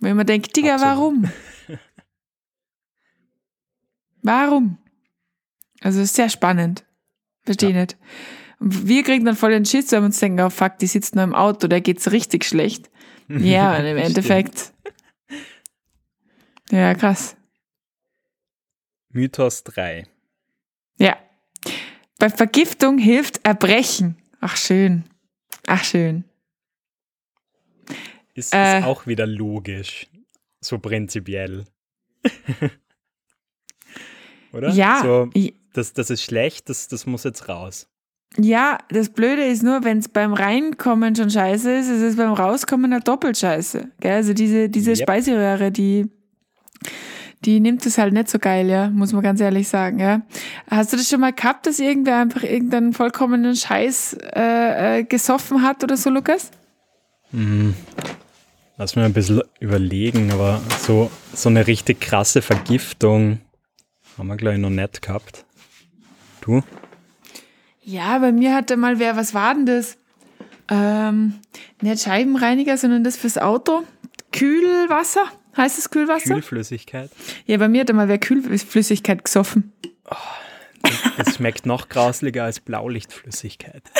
Wenn 0.00 0.16
man 0.16 0.26
denkt, 0.26 0.54
Digga, 0.56 0.74
Absolut. 0.74 0.96
warum? 0.96 1.30
Warum? 4.22 4.78
Also 5.80 6.00
ist 6.00 6.16
sehr 6.16 6.28
spannend. 6.28 6.84
Verstehe 7.44 7.70
ja. 7.70 7.82
nicht. 7.82 7.96
Wir 8.58 9.04
kriegen 9.04 9.24
dann 9.24 9.36
voll 9.36 9.50
den 9.50 9.64
Schiss, 9.64 9.92
weil 9.92 10.00
wir 10.00 10.06
uns 10.06 10.18
denken, 10.18 10.40
oh 10.40 10.50
fuck, 10.50 10.78
die 10.78 10.86
sitzt 10.86 11.14
nur 11.14 11.22
im 11.22 11.34
Auto, 11.34 11.68
da 11.68 11.78
geht's 11.80 12.10
richtig 12.12 12.44
schlecht. 12.44 12.90
Ja, 13.28 13.76
und 13.76 13.84
im 13.86 13.96
Endeffekt. 13.96 14.72
Ja, 16.70 16.94
krass. 16.94 17.36
Mythos 19.16 19.64
3. 19.64 20.06
Ja. 20.98 21.16
Bei 22.18 22.28
Vergiftung 22.28 22.98
hilft 22.98 23.44
Erbrechen. 23.44 24.16
Ach, 24.40 24.56
schön. 24.56 25.04
Ach, 25.66 25.82
schön. 25.82 26.24
Ist, 28.34 28.54
äh, 28.54 28.80
ist 28.80 28.84
auch 28.84 29.06
wieder 29.06 29.26
logisch. 29.26 30.06
So 30.60 30.78
prinzipiell. 30.78 31.64
Oder? 34.52 34.70
Ja. 34.70 35.00
So, 35.02 35.30
das, 35.72 35.94
das 35.94 36.10
ist 36.10 36.22
schlecht, 36.22 36.68
das, 36.68 36.88
das 36.88 37.06
muss 37.06 37.24
jetzt 37.24 37.48
raus. 37.48 37.88
Ja, 38.38 38.78
das 38.90 39.08
Blöde 39.08 39.46
ist 39.46 39.62
nur, 39.62 39.82
wenn 39.82 39.98
es 39.98 40.08
beim 40.08 40.34
Reinkommen 40.34 41.16
schon 41.16 41.30
scheiße 41.30 41.72
ist, 41.74 41.88
ist 41.88 42.02
es 42.02 42.16
beim 42.16 42.34
Rauskommen 42.34 42.92
eine 42.92 43.02
doppelt 43.02 43.38
scheiße. 43.38 43.92
Gell? 43.98 44.12
Also 44.12 44.34
diese, 44.34 44.68
diese 44.68 44.90
yep. 44.90 44.98
Speiseröhre, 44.98 45.72
die, 45.72 46.10
die 47.46 47.60
nimmt 47.60 47.86
es 47.86 47.96
halt 47.96 48.12
nicht 48.12 48.28
so 48.28 48.38
geil, 48.38 48.68
ja, 48.68 48.90
muss 48.90 49.12
man 49.12 49.22
ganz 49.22 49.40
ehrlich 49.40 49.68
sagen, 49.68 50.00
ja. 50.00 50.22
Hast 50.68 50.92
du 50.92 50.96
das 50.96 51.08
schon 51.08 51.20
mal 51.20 51.32
gehabt, 51.32 51.66
dass 51.66 51.78
irgendwer 51.78 52.18
einfach 52.18 52.42
irgendeinen 52.42 52.92
vollkommenen 52.92 53.54
Scheiß 53.54 54.18
äh, 54.34 54.98
äh, 54.98 55.04
gesoffen 55.04 55.62
hat 55.62 55.84
oder 55.84 55.96
so, 55.96 56.10
Lukas? 56.10 56.50
Mhm. 57.30 57.74
Lass 58.76 58.96
mir 58.96 59.04
ein 59.04 59.12
bisschen 59.12 59.42
überlegen, 59.60 60.32
aber 60.32 60.60
so, 60.80 61.10
so 61.32 61.48
eine 61.48 61.66
richtig 61.66 62.00
krasse 62.00 62.42
Vergiftung 62.42 63.40
haben 64.18 64.26
wir, 64.26 64.36
glaube 64.36 64.56
ich, 64.56 64.60
noch 64.60 64.70
nicht 64.70 65.00
gehabt. 65.00 65.44
Du? 66.40 66.62
Ja, 67.82 68.18
bei 68.18 68.32
mir 68.32 68.54
hatte 68.54 68.76
mal 68.76 68.98
wer, 68.98 69.16
was 69.16 69.32
war 69.32 69.54
denn 69.54 69.66
das? 69.66 69.96
Ähm, 70.68 71.34
nicht 71.80 72.02
Scheibenreiniger, 72.02 72.76
sondern 72.76 73.04
das 73.04 73.16
fürs 73.16 73.38
Auto. 73.38 73.84
Kühlwasser, 74.32 75.24
heißt 75.56 75.78
es 75.78 75.90
Kühlwasser? 75.90 76.34
Kühlflüssigkeit. 76.34 77.10
Ja, 77.46 77.58
bei 77.58 77.68
mir 77.68 77.82
hat 77.82 77.92
mal 77.92 78.08
wer 78.08 78.18
Kühlflüssigkeit 78.18 79.24
gesoffen. 79.24 79.72
Oh, 80.10 80.14
es 81.18 81.36
schmeckt 81.36 81.66
noch 81.66 81.88
grausliger 81.88 82.44
als 82.44 82.60
Blaulichtflüssigkeit. 82.60 83.82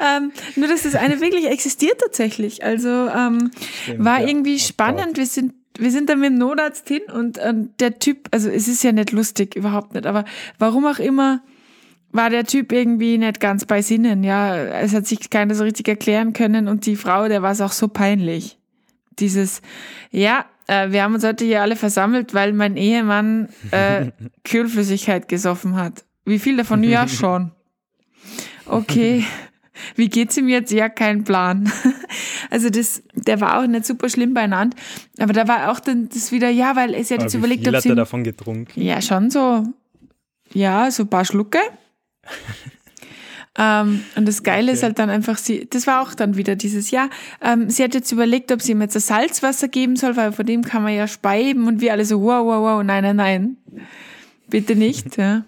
ähm, 0.00 0.32
nur, 0.56 0.68
dass 0.68 0.82
das 0.82 0.94
eine 0.94 1.20
wirklich 1.20 1.46
existiert 1.46 2.00
tatsächlich. 2.00 2.64
Also 2.64 2.88
ähm, 2.88 3.50
Stimmt, 3.82 4.04
war 4.04 4.20
ja. 4.20 4.28
irgendwie 4.28 4.58
spannend. 4.58 5.16
Wir 5.16 5.26
sind 5.26 5.54
wir 5.78 5.92
sind 5.92 6.10
dann 6.10 6.18
mit 6.18 6.30
dem 6.30 6.38
Notarzt 6.38 6.88
hin 6.88 7.02
und, 7.12 7.38
und 7.38 7.80
der 7.80 8.00
Typ, 8.00 8.28
also 8.32 8.50
es 8.50 8.66
ist 8.66 8.82
ja 8.82 8.90
nicht 8.90 9.12
lustig, 9.12 9.54
überhaupt 9.54 9.94
nicht, 9.94 10.06
aber 10.06 10.24
warum 10.58 10.86
auch 10.86 10.98
immer 10.98 11.40
war 12.10 12.30
der 12.30 12.44
Typ 12.44 12.72
irgendwie 12.72 13.18
nicht 13.18 13.38
ganz 13.38 13.64
bei 13.64 13.80
Sinnen, 13.80 14.24
ja. 14.24 14.56
Es 14.56 14.94
hat 14.94 15.06
sich 15.06 15.30
keiner 15.30 15.54
so 15.54 15.64
richtig 15.64 15.86
erklären 15.88 16.32
können 16.32 16.66
und 16.66 16.86
die 16.86 16.96
Frau, 16.96 17.28
der 17.28 17.42
war 17.42 17.52
es 17.52 17.60
auch 17.60 17.72
so 17.72 17.86
peinlich. 17.86 18.57
Dieses, 19.18 19.62
ja, 20.10 20.44
äh, 20.66 20.90
wir 20.90 21.02
haben 21.02 21.14
uns 21.14 21.24
heute 21.24 21.44
hier 21.44 21.62
alle 21.62 21.76
versammelt, 21.76 22.34
weil 22.34 22.52
mein 22.52 22.76
Ehemann 22.76 23.48
äh, 23.70 24.10
Kühlflüssigkeit 24.44 25.28
gesoffen 25.28 25.76
hat. 25.76 26.04
Wie 26.24 26.38
viel 26.38 26.56
davon? 26.56 26.82
Ja, 26.84 27.08
schon. 27.08 27.52
Okay. 28.66 29.24
Wie 29.94 30.08
geht's 30.08 30.36
ihm 30.36 30.48
jetzt? 30.48 30.72
Ja, 30.72 30.88
kein 30.88 31.24
Plan. 31.24 31.70
Also 32.50 32.70
das, 32.70 33.02
der 33.14 33.42
war 33.42 33.58
auch 33.58 33.66
nicht 33.66 33.84
super 33.84 34.08
schlimm 34.08 34.32
beieinander. 34.32 34.74
Aber 35.18 35.34
da 35.34 35.46
war 35.48 35.70
auch 35.70 35.80
dann 35.80 36.08
das 36.08 36.32
wieder, 36.32 36.48
ja, 36.48 36.76
weil 36.76 36.94
es 36.94 37.10
ja 37.10 37.18
jetzt 37.18 37.34
überlegt, 37.34 37.60
viel 37.60 37.68
ob 37.68 37.74
hat 37.74 37.82
sie. 37.82 37.90
er 37.90 37.94
davon 37.94 38.24
getrunken? 38.24 38.80
Ja, 38.80 39.02
schon 39.02 39.30
so. 39.30 39.66
Ja, 40.54 40.90
so 40.90 41.02
ein 41.02 41.10
paar 41.10 41.26
Schlucke. 41.26 41.58
Ähm, 43.58 44.04
und 44.14 44.28
das 44.28 44.44
Geile 44.44 44.68
okay. 44.68 44.72
ist 44.72 44.82
halt 44.84 44.98
dann 45.00 45.10
einfach, 45.10 45.36
sie, 45.36 45.66
das 45.68 45.86
war 45.88 46.00
auch 46.00 46.14
dann 46.14 46.36
wieder 46.36 46.54
dieses 46.54 46.92
Jahr. 46.92 47.10
Ähm, 47.42 47.68
sie 47.68 47.82
hat 47.82 47.92
jetzt 47.92 48.12
überlegt, 48.12 48.52
ob 48.52 48.62
sie 48.62 48.72
ihm 48.72 48.80
jetzt 48.80 48.94
das 48.94 49.08
Salzwasser 49.08 49.66
geben 49.66 49.96
soll, 49.96 50.16
weil 50.16 50.30
von 50.30 50.46
dem 50.46 50.62
kann 50.62 50.84
man 50.84 50.94
ja 50.94 51.08
speiben 51.08 51.66
und 51.66 51.80
wir 51.80 51.92
alle 51.92 52.04
so, 52.04 52.22
wow, 52.22 52.44
wow, 52.44 52.62
wow, 52.62 52.84
nein, 52.84 53.02
nein, 53.02 53.16
nein. 53.16 53.56
Bitte 54.48 54.76
nicht, 54.76 55.16
ja. 55.16 55.44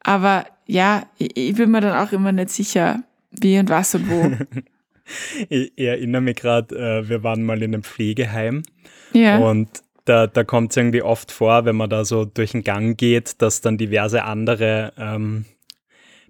Aber 0.00 0.46
ja, 0.66 1.06
ich, 1.18 1.36
ich 1.36 1.54
bin 1.54 1.70
mir 1.70 1.82
dann 1.82 1.96
auch 1.96 2.12
immer 2.12 2.32
nicht 2.32 2.50
sicher, 2.50 3.02
wie 3.30 3.58
und 3.58 3.68
was 3.68 3.94
und 3.94 4.08
wo. 4.08 4.32
ich, 5.50 5.72
ich 5.76 5.84
erinnere 5.84 6.22
mich 6.22 6.36
gerade, 6.36 6.74
äh, 6.74 7.08
wir 7.08 7.22
waren 7.22 7.42
mal 7.42 7.62
in 7.62 7.74
einem 7.74 7.82
Pflegeheim 7.82 8.62
ja. 9.12 9.38
und 9.38 9.68
da, 10.06 10.26
da 10.26 10.44
kommt 10.44 10.70
es 10.70 10.76
irgendwie 10.76 11.02
oft 11.02 11.30
vor, 11.30 11.64
wenn 11.64 11.76
man 11.76 11.90
da 11.90 12.04
so 12.04 12.24
durch 12.24 12.52
den 12.52 12.64
Gang 12.64 12.96
geht, 12.96 13.40
dass 13.42 13.60
dann 13.60 13.78
diverse 13.78 14.24
andere 14.24 14.92
ähm, 14.98 15.44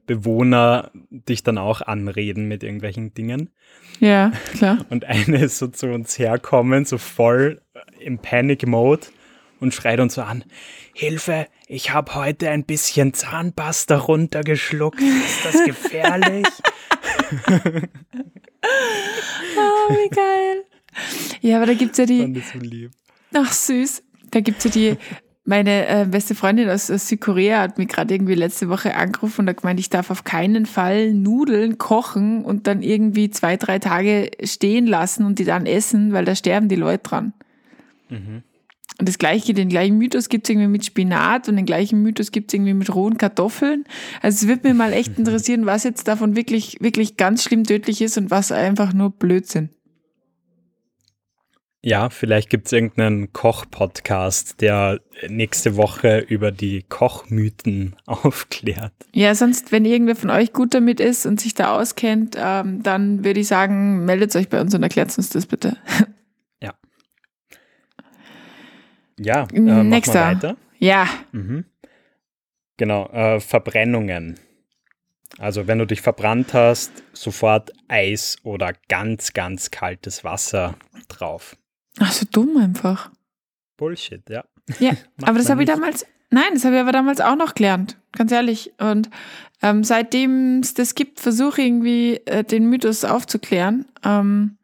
Bewohner 0.07 0.91
dich 1.11 1.43
dann 1.43 1.59
auch 1.59 1.81
anreden 1.81 2.47
mit 2.47 2.63
irgendwelchen 2.63 3.15
Dingen. 3.15 3.51
Ja, 4.01 4.33
klar. 4.53 4.85
Und 4.91 5.05
eine 5.05 5.45
ist 5.45 5.59
so 5.59 5.69
zu 5.69 5.89
uns 5.89 6.19
herkommen, 6.19 6.85
so 6.85 6.99
voll 6.99 7.63
im 8.01 8.19
Panic-Mode 8.19 9.07
und 9.61 9.73
schreit 9.73 10.01
uns 10.01 10.15
so 10.15 10.23
an, 10.23 10.45
Hilfe, 10.93 11.47
ich 11.67 11.93
habe 11.93 12.15
heute 12.15 12.51
ein 12.51 12.65
bisschen 12.65 13.15
Zahnpasta 13.15 13.97
runtergeschluckt, 13.97 15.01
ist 15.01 15.45
das 15.45 15.65
gefährlich? 15.67 16.47
oh, 19.57 19.91
wie 19.91 20.11
geil. 20.11 20.65
Ja, 21.41 21.57
aber 21.57 21.67
da 21.67 21.75
gibt 21.75 21.93
es 21.93 21.99
ja 21.99 22.07
die. 22.07 22.43
So 22.53 22.59
lieb. 22.59 22.91
Ach, 23.33 23.53
süß. 23.53 24.03
Da 24.31 24.41
gibt 24.41 24.59
es 24.59 24.65
ja 24.65 24.71
die. 24.71 24.97
Meine 25.47 25.87
äh, 25.87 26.07
beste 26.07 26.35
Freundin 26.35 26.71
aus, 26.71 26.91
aus 26.91 27.07
Südkorea 27.09 27.61
hat 27.61 27.77
mich 27.77 27.89
gerade 27.89 28.15
irgendwie 28.15 28.35
letzte 28.35 28.71
Woche 28.71 28.97
angerufen 28.97 29.43
und 29.43 29.49
hat 29.51 29.59
gemeint, 29.59 29.79
ich 29.79 29.91
darf 29.91 30.11
auf 30.11 30.25
keinen 30.25 30.65
Fall 30.65 31.13
Nudeln 31.13 31.77
kochen 31.77 32.45
und 32.45 32.67
dann 32.67 32.81
irgendwie 32.81 33.29
zwei, 33.29 33.59
drei 33.59 33.79
Tage 33.79 34.31
stehen 34.43 34.87
lassen 34.87 35.27
und 35.27 35.39
die 35.39 35.45
dann 35.45 35.67
essen, 35.67 36.15
weil 36.15 36.25
da 36.25 36.35
sterben 36.35 36.69
die 36.69 36.77
Leute 36.77 37.03
dran. 37.03 37.35
Mhm. 38.09 38.43
Und 38.99 39.09
das 39.09 39.19
gleiche, 39.19 39.53
den 39.55 39.69
gleichen 39.69 39.99
Mythos 39.99 40.29
gibt 40.29 40.47
es 40.47 40.51
irgendwie 40.51 40.69
mit 40.69 40.87
Spinat 40.87 41.49
und 41.49 41.57
den 41.57 41.67
gleichen 41.67 42.03
Mythos 42.03 42.31
gibt 42.31 42.51
es 42.51 42.55
irgendwie 42.55 42.75
mit 42.75 42.95
rohen 42.95 43.19
Kartoffeln. 43.19 43.85
Also 44.23 44.45
es 44.45 44.49
wird 44.49 44.65
mir 44.65 44.73
mal 44.73 44.93
echt 44.95 45.19
interessieren, 45.19 45.67
was 45.67 45.85
jetzt 45.85 46.09
davon 46.09 46.37
wirklich, 46.37 46.79
wirklich 46.81 47.19
ganz 47.19 47.43
schlimm 47.43 47.65
tödlich 47.65 48.01
ist 48.01 48.17
und 48.17 48.31
was 48.31 48.51
einfach 48.51 48.95
nur 48.95 49.11
Blödsinn. 49.11 49.71
Ja, 51.87 52.09
vielleicht 52.09 52.49
gibt 52.49 52.65
es 52.67 52.73
irgendeinen 52.73 53.35
Koch-Podcast, 53.35 54.63
der 54.63 55.01
nächste 55.29 55.77
Woche 55.77 56.19
über 56.19 56.51
die 56.51 56.83
Kochmythen 56.83 57.95
aufklärt. 58.07 58.95
Ja, 59.13 59.35
sonst, 59.35 59.71
wenn 59.71 59.85
irgendwer 59.85 60.17
von 60.17 60.31
euch 60.31 60.55
gut 60.55 60.73
damit 60.73 60.99
ist 60.99 61.27
und 61.27 61.43
sich 61.43 61.53
da 61.53 61.79
auskennt, 61.79 62.37
ähm, 62.39 62.83
dann 62.83 63.23
würde 63.23 63.41
ich 63.41 63.49
sagen, 63.49 64.07
meldet 64.07 64.35
euch 64.35 64.49
bei 64.49 64.63
uns 64.63 64.75
und 64.75 64.83
erklärt 64.83 65.17
uns 65.19 65.29
das 65.29 65.45
bitte. 65.45 65.77
Ja, 69.19 69.47
äh, 69.53 69.61
Nächster. 69.61 70.27
weiter. 70.27 70.57
Ja. 70.79 71.09
Mhm. 71.33 71.67
Genau, 72.77 73.09
äh, 73.11 73.41
Verbrennungen. 73.41 74.41
Also 75.39 75.67
wenn 75.67 75.79
du 75.79 75.87
dich 75.87 76.01
verbrannt 76.01 76.53
hast, 76.53 76.91
sofort 77.13 77.73
Eis 77.87 78.39
oder 78.43 78.73
ganz, 78.89 79.33
ganz 79.33 79.71
kaltes 79.71 80.25
Wasser 80.25 80.75
drauf. 81.09 81.57
Ach, 82.01 82.13
so 82.13 82.27
dumm 82.31 82.57
einfach. 82.57 83.11
Bullshit, 83.77 84.29
ja. 84.29 84.45
Ja, 84.79 84.93
aber 85.23 85.39
das 85.39 85.51
habe 85.51 85.63
ich 85.63 85.69
damals, 85.69 86.07
nein, 86.31 86.55
das 86.55 86.65
habe 86.65 86.77
ich 86.77 86.81
aber 86.81 86.93
damals 86.93 87.21
auch 87.21 87.37
noch 87.37 87.55
gelernt, 87.55 87.97
ganz 88.13 88.33
ehrlich. 88.33 88.73
Und 88.79 89.11
ähm, 89.63 89.85
seitdem 89.85 90.61
es 90.61 90.75
das 90.75 90.95
gibt, 90.95 91.21
versuche 91.21 91.61
ich 91.61 91.69
irgendwie 91.69 92.17
äh, 92.27 92.45
den 92.45 92.69
Mythos 92.69 93.05
aufzuklären. 93.05 93.87
Ähm, 94.05 94.57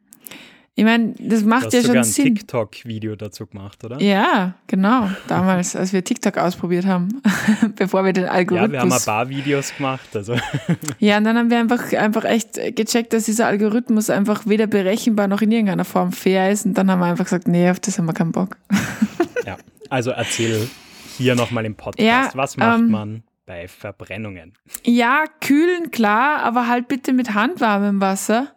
ich 0.81 0.85
meine, 0.85 1.13
das 1.19 1.43
macht 1.43 1.71
du 1.71 1.77
ja 1.77 1.83
schon 1.83 1.97
ein 1.97 2.03
Sinn. 2.03 2.25
ein 2.25 2.35
TikTok-Video 2.37 3.15
dazu 3.15 3.45
gemacht, 3.45 3.83
oder? 3.83 4.01
Ja, 4.01 4.55
genau. 4.65 5.11
Damals, 5.27 5.75
als 5.75 5.93
wir 5.93 6.03
TikTok 6.03 6.39
ausprobiert 6.39 6.87
haben, 6.87 7.21
bevor 7.75 8.03
wir 8.03 8.13
den 8.13 8.25
Algorithmus. 8.25 8.67
Ja, 8.67 8.71
wir 8.71 8.79
haben 8.79 8.91
ein 8.91 9.05
paar 9.05 9.29
Videos 9.29 9.77
gemacht. 9.77 10.09
Also. 10.15 10.37
ja, 10.97 11.19
und 11.19 11.25
dann 11.25 11.37
haben 11.37 11.51
wir 11.51 11.59
einfach, 11.59 11.93
einfach 11.93 12.23
echt 12.23 12.55
gecheckt, 12.75 13.13
dass 13.13 13.25
dieser 13.25 13.45
Algorithmus 13.45 14.09
einfach 14.09 14.47
weder 14.47 14.65
berechenbar 14.65 15.27
noch 15.27 15.43
in 15.43 15.51
irgendeiner 15.51 15.85
Form 15.85 16.13
fair 16.13 16.49
ist. 16.49 16.65
Und 16.65 16.73
dann 16.73 16.89
haben 16.89 16.97
wir 16.97 17.05
einfach 17.05 17.25
gesagt, 17.25 17.47
nee, 17.47 17.69
auf 17.69 17.79
das 17.79 17.99
haben 17.99 18.07
wir 18.07 18.13
keinen 18.13 18.31
Bock. 18.31 18.57
ja, 19.45 19.57
also 19.91 20.09
erzähl 20.09 20.67
hier 21.15 21.35
nochmal 21.35 21.63
im 21.65 21.75
Podcast. 21.75 22.01
Ja, 22.03 22.31
Was 22.33 22.57
macht 22.57 22.79
ähm, 22.79 22.89
man? 22.89 23.23
bei 23.45 23.67
Verbrennungen. 23.67 24.53
Ja, 24.83 25.25
kühlen, 25.41 25.91
klar, 25.91 26.41
aber 26.41 26.67
halt 26.67 26.87
bitte 26.87 27.13
mit 27.13 27.35
handwarmem 27.35 28.01
Wasser 28.01 28.55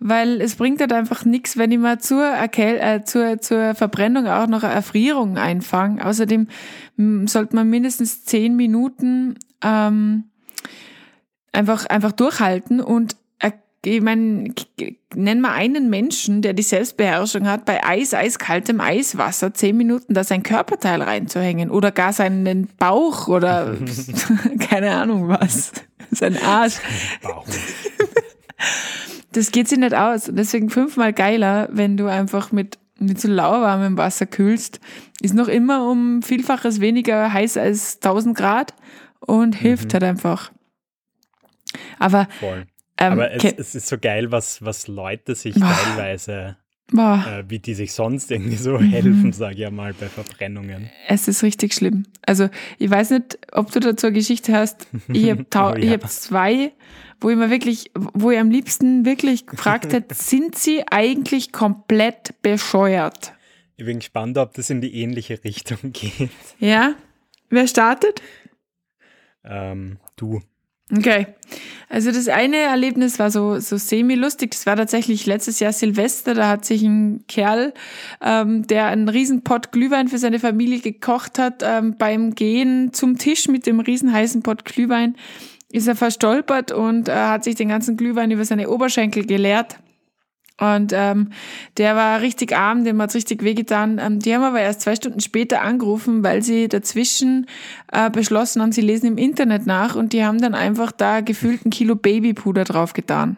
weil 0.00 0.40
es 0.40 0.56
bringt 0.56 0.80
halt 0.80 0.92
einfach 0.92 1.24
nichts, 1.24 1.56
wenn 1.56 1.72
ich 1.72 1.78
mal 1.78 1.98
zur, 1.98 2.24
Erkäl 2.24 2.78
äh, 2.78 3.04
zur, 3.04 3.40
zur 3.40 3.74
Verbrennung 3.74 4.26
auch 4.26 4.46
noch 4.46 4.62
eine 4.62 4.74
Erfrierung 4.74 5.38
einfange. 5.38 6.04
Außerdem 6.04 6.48
sollte 7.26 7.54
man 7.54 7.68
mindestens 7.70 8.24
zehn 8.24 8.56
Minuten 8.56 9.36
ähm, 9.62 10.24
einfach, 11.52 11.86
einfach 11.86 12.12
durchhalten 12.12 12.80
und 12.80 13.16
ich 13.84 14.00
meine, 14.00 14.52
nenn 15.14 15.40
mal 15.40 15.52
einen 15.52 15.88
Menschen, 15.88 16.42
der 16.42 16.52
die 16.52 16.62
Selbstbeherrschung 16.62 17.46
hat, 17.46 17.64
bei 17.64 17.84
Eis, 17.84 18.12
eiskaltem 18.12 18.80
Eiswasser 18.80 19.54
zehn 19.54 19.76
Minuten 19.76 20.14
da 20.14 20.24
sein 20.24 20.42
Körperteil 20.42 21.00
reinzuhängen 21.00 21.70
oder 21.70 21.92
gar 21.92 22.12
seinen 22.12 22.68
Bauch 22.78 23.28
oder 23.28 23.76
keine 24.68 24.90
Ahnung 24.92 25.28
was. 25.28 25.72
Sein 26.10 26.36
Arsch. 26.42 26.80
Bauch. 27.22 27.46
Das 29.32 29.52
geht 29.52 29.68
sich 29.68 29.78
nicht 29.78 29.94
aus. 29.94 30.28
Und 30.28 30.36
deswegen 30.36 30.70
fünfmal 30.70 31.12
geiler, 31.12 31.68
wenn 31.70 31.96
du 31.96 32.06
einfach 32.06 32.50
mit, 32.50 32.78
mit 32.98 33.20
so 33.20 33.28
lauwarmem 33.28 33.96
Wasser 33.96 34.26
kühlst. 34.26 34.80
Ist 35.20 35.34
noch 35.34 35.48
immer 35.48 35.88
um 35.88 36.22
Vielfaches 36.22 36.80
weniger 36.80 37.32
heiß 37.32 37.56
als 37.56 37.96
1000 37.96 38.36
Grad 38.36 38.74
und 39.20 39.54
hilft 39.54 39.88
mhm. 39.88 39.92
halt 39.94 40.04
einfach. 40.04 40.52
Aber 41.98 42.28
Voll. 42.40 42.66
Ähm, 42.98 43.12
Aber 43.12 43.30
es, 43.32 43.44
es, 43.44 43.74
ist 43.76 43.88
so 43.88 43.96
geil, 43.96 44.32
was, 44.32 44.64
was 44.64 44.88
Leute 44.88 45.36
sich 45.36 45.54
boah. 45.54 45.72
teilweise, 45.72 46.56
boah. 46.90 47.24
Äh, 47.28 47.44
wie 47.48 47.60
die 47.60 47.74
sich 47.74 47.92
sonst 47.92 48.30
irgendwie 48.30 48.56
so 48.56 48.72
mhm. 48.78 48.90
helfen, 48.90 49.32
sage 49.32 49.54
ich 49.54 49.60
ja 49.60 49.70
mal, 49.70 49.94
bei 49.94 50.08
Verbrennungen. 50.08 50.90
Es 51.06 51.28
ist 51.28 51.44
richtig 51.44 51.74
schlimm. 51.74 52.06
Also 52.22 52.48
ich 52.78 52.90
weiß 52.90 53.10
nicht, 53.10 53.38
ob 53.52 53.70
du 53.70 53.78
dazu 53.78 54.08
eine 54.08 54.16
Geschichte 54.16 54.52
hast. 54.52 54.88
Ich 55.12 55.30
habe 55.30 55.46
oh, 55.54 55.78
ja. 55.78 55.92
hab 55.92 56.10
zwei, 56.10 56.72
wo 57.20 57.30
ich 57.30 57.36
mir 57.36 57.50
wirklich, 57.50 57.90
wo 57.94 58.30
ich 58.30 58.38
am 58.38 58.50
liebsten 58.50 59.04
wirklich 59.04 59.46
gefragt 59.46 59.92
hätte, 59.92 60.14
sind 60.18 60.56
sie 60.56 60.84
eigentlich 60.90 61.52
komplett 61.52 62.40
bescheuert? 62.42 63.32
Ich 63.76 63.84
bin 63.84 63.98
gespannt, 64.00 64.36
ob 64.38 64.54
das 64.54 64.70
in 64.70 64.80
die 64.80 64.94
ähnliche 64.94 65.42
Richtung 65.44 65.78
geht. 65.92 66.30
Ja? 66.58 66.94
Wer 67.50 67.66
startet? 67.66 68.22
Ähm, 69.44 69.98
du. 70.16 70.42
Okay. 70.94 71.26
Also 71.90 72.10
das 72.12 72.28
eine 72.28 72.56
Erlebnis 72.56 73.18
war 73.18 73.30
so, 73.30 73.60
so 73.60 73.76
semi-lustig. 73.76 74.50
Das 74.52 74.66
war 74.66 74.76
tatsächlich 74.76 75.26
letztes 75.26 75.60
Jahr 75.60 75.72
Silvester. 75.72 76.34
Da 76.34 76.48
hat 76.48 76.64
sich 76.64 76.82
ein 76.82 77.24
Kerl, 77.28 77.74
ähm, 78.22 78.66
der 78.66 78.86
einen 78.86 79.08
riesen 79.08 79.44
Pott 79.44 79.70
Glühwein 79.72 80.08
für 80.08 80.18
seine 80.18 80.38
Familie 80.38 80.80
gekocht 80.80 81.38
hat, 81.38 81.62
ähm, 81.62 81.96
beim 81.98 82.34
Gehen 82.34 82.92
zum 82.92 83.18
Tisch 83.18 83.48
mit 83.48 83.66
dem 83.66 83.80
riesen 83.80 84.12
heißen 84.12 84.42
Pott 84.42 84.64
Glühwein 84.64 85.16
ist 85.70 85.88
er 85.88 85.96
verstolpert 85.96 86.72
und 86.72 87.08
äh, 87.08 87.12
hat 87.12 87.44
sich 87.44 87.54
den 87.54 87.68
ganzen 87.68 87.96
Glühwein 87.96 88.30
über 88.30 88.44
seine 88.44 88.70
Oberschenkel 88.70 89.26
geleert. 89.26 89.78
Und 90.60 90.92
ähm, 90.92 91.30
der 91.76 91.94
war 91.94 92.20
richtig 92.20 92.56
arm, 92.56 92.84
dem 92.84 93.00
hat's 93.00 93.14
richtig 93.14 93.44
wehgetan. 93.44 94.00
Ähm, 94.00 94.18
die 94.18 94.34
haben 94.34 94.42
aber 94.42 94.60
erst 94.60 94.80
zwei 94.80 94.96
Stunden 94.96 95.20
später 95.20 95.62
angerufen, 95.62 96.24
weil 96.24 96.42
sie 96.42 96.66
dazwischen 96.66 97.46
äh, 97.92 98.10
beschlossen 98.10 98.60
haben, 98.60 98.72
sie 98.72 98.80
lesen 98.80 99.06
im 99.06 99.18
Internet 99.18 99.66
nach 99.66 99.94
und 99.94 100.12
die 100.12 100.24
haben 100.24 100.40
dann 100.40 100.54
einfach 100.54 100.90
da 100.90 101.20
gefühlt 101.20 101.64
ein 101.64 101.70
Kilo 101.70 101.94
Babypuder 101.94 102.64
draufgetan. 102.64 103.36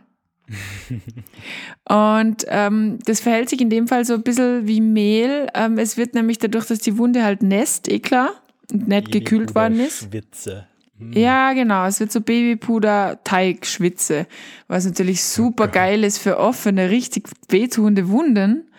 und 1.89 2.45
ähm, 2.49 2.99
das 3.05 3.21
verhält 3.21 3.51
sich 3.51 3.61
in 3.61 3.71
dem 3.71 3.87
Fall 3.87 4.07
so 4.07 4.15
ein 4.15 4.23
bisschen 4.23 4.67
wie 4.67 4.81
Mehl. 4.81 5.47
Ähm, 5.55 5.77
es 5.77 5.99
wird 5.99 6.15
nämlich 6.15 6.39
dadurch, 6.39 6.67
dass 6.67 6.79
die 6.79 6.97
Wunde 6.97 7.23
halt 7.23 7.43
nässt, 7.43 7.89
eh 7.89 7.99
klar, 8.01 8.31
und 8.73 8.89
nicht 8.89 9.13
gekühlt 9.13 9.55
worden 9.55 9.79
ist. 9.79 10.09
Schwitze. 10.11 10.70
Hm. 11.01 11.13
Ja, 11.13 11.53
genau. 11.55 11.87
Es 11.87 11.99
wird 11.99 12.13
so 12.13 12.21
Babypuder-Teigschwitze, 12.21 14.27
was 14.69 14.85
natürlich 14.85 15.25
super 15.25 15.67
geil 15.69 16.05
ist 16.05 16.19
für 16.19 16.39
offene, 16.39 16.91
richtig 16.91 17.31
wehtuende 17.49 18.11
Wunden. 18.11 18.71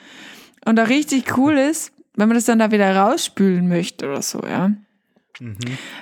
Und 0.64 0.80
auch 0.80 0.90
richtig 0.90 1.36
cool 1.38 1.58
ist, 1.58 1.92
wenn 2.16 2.28
man 2.28 2.36
das 2.36 2.46
dann 2.46 2.60
da 2.60 2.72
wieder 2.72 2.96
rausspülen 2.96 3.68
möchte 3.68 4.08
oder 4.08 4.22
so, 4.22 4.44
ja. 4.48 4.68
Mhm. 5.40 5.58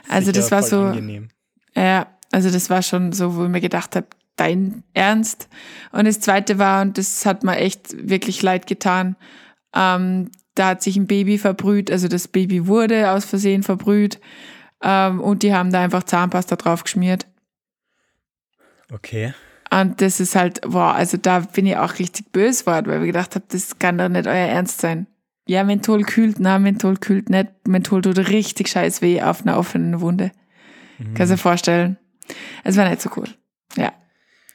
Also 0.09 0.33
das 0.33 0.51
war 0.51 0.63
so. 0.63 0.81
Angenehm. 0.81 1.29
Ja, 1.75 2.07
also 2.31 2.51
das 2.51 2.69
war 2.69 2.81
schon 2.81 3.13
so, 3.13 3.35
wo 3.35 3.45
ich 3.45 3.49
mir 3.49 3.61
gedacht 3.61 3.95
habe, 3.95 4.07
dein 4.35 4.83
Ernst. 4.93 5.47
Und 5.91 6.05
das 6.05 6.19
zweite 6.19 6.59
war, 6.59 6.81
und 6.81 6.97
das 6.97 7.25
hat 7.25 7.43
mir 7.43 7.57
echt 7.57 8.09
wirklich 8.09 8.41
leid 8.41 8.67
getan, 8.67 9.15
ähm, 9.73 10.29
da 10.55 10.69
hat 10.69 10.83
sich 10.83 10.97
ein 10.97 11.07
Baby 11.07 11.37
verbrüht, 11.37 11.89
also 11.89 12.09
das 12.09 12.27
Baby 12.27 12.67
wurde 12.67 13.11
aus 13.11 13.23
Versehen 13.23 13.63
verbrüht 13.63 14.19
ähm, 14.83 15.19
und 15.19 15.43
die 15.43 15.53
haben 15.53 15.71
da 15.71 15.81
einfach 15.81 16.03
Zahnpasta 16.03 16.55
drauf 16.55 16.83
geschmiert. 16.83 17.27
Okay. 18.91 19.33
Und 19.71 20.01
das 20.01 20.19
ist 20.19 20.35
halt, 20.35 20.61
boah, 20.61 20.95
also 20.95 21.17
da 21.17 21.39
bin 21.39 21.67
ich 21.67 21.77
auch 21.77 21.99
richtig 21.99 22.31
böse 22.31 22.63
geworden, 22.63 22.87
weil 22.87 23.01
ich 23.01 23.07
gedacht 23.07 23.35
habe, 23.35 23.45
das 23.49 23.77
kann 23.77 23.97
doch 23.97 24.09
nicht 24.09 24.25
euer 24.25 24.33
Ernst 24.33 24.81
sein. 24.81 25.05
Ja, 25.47 25.63
Menthol 25.63 26.03
kühlt, 26.03 26.39
na, 26.39 26.59
Menthol 26.59 26.97
kühlt 26.97 27.29
nicht. 27.29 27.49
Menthol 27.67 28.01
tut 28.01 28.17
richtig 28.17 28.69
scheiß 28.69 29.01
weh 29.01 29.21
auf 29.21 29.41
einer 29.41 29.57
offenen 29.57 30.01
Wunde. 30.01 30.31
Mhm. 30.97 31.13
Kannst 31.13 31.31
du 31.31 31.35
dir 31.35 31.41
vorstellen. 31.41 31.97
Es 32.63 32.77
war 32.77 32.87
nicht 32.89 33.01
so 33.01 33.09
cool. 33.15 33.27
Ja. 33.75 33.93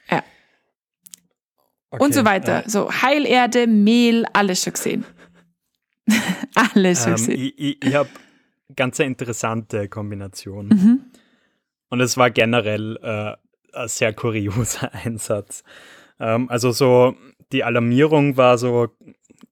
Ja. 0.09 0.23
Okay. 1.91 2.03
Und 2.03 2.13
so 2.13 2.25
weiter. 2.25 2.63
Ja. 2.63 2.69
So 2.69 2.91
Heilerde, 2.91 3.67
Mehl, 3.67 4.25
alles 4.33 4.63
schon 4.63 4.73
gesehen. 4.73 5.05
alles 6.55 7.03
schon 7.03 7.11
ähm, 7.11 7.15
gesehen. 7.17 7.39
Ich, 7.39 7.59
ich, 7.59 7.85
ich 7.85 7.95
habe 7.95 8.09
ganz 8.75 8.99
interessante 8.99 9.87
Kombination. 9.89 10.67
Mhm. 10.67 11.01
Und 11.89 12.01
es 12.01 12.17
war 12.17 12.31
generell 12.31 12.97
äh, 13.01 13.35
ein 13.77 13.87
sehr 13.87 14.13
kurioser 14.13 14.93
Einsatz. 15.05 15.63
Ähm, 16.19 16.49
also 16.49 16.71
so 16.71 17.15
die 17.51 17.63
Alarmierung 17.63 18.37
war 18.37 18.57
so 18.57 18.89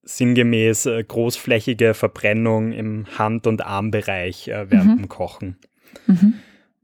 sinngemäß 0.02 0.86
äh, 0.86 1.04
großflächige 1.04 1.94
Verbrennung 1.94 2.72
im 2.72 3.06
Hand- 3.18 3.46
und 3.46 3.64
Armbereich 3.64 4.48
äh, 4.48 4.70
während 4.70 4.92
mhm. 4.92 4.96
dem 4.96 5.08
Kochen. 5.08 5.58
Mhm. 6.06 6.34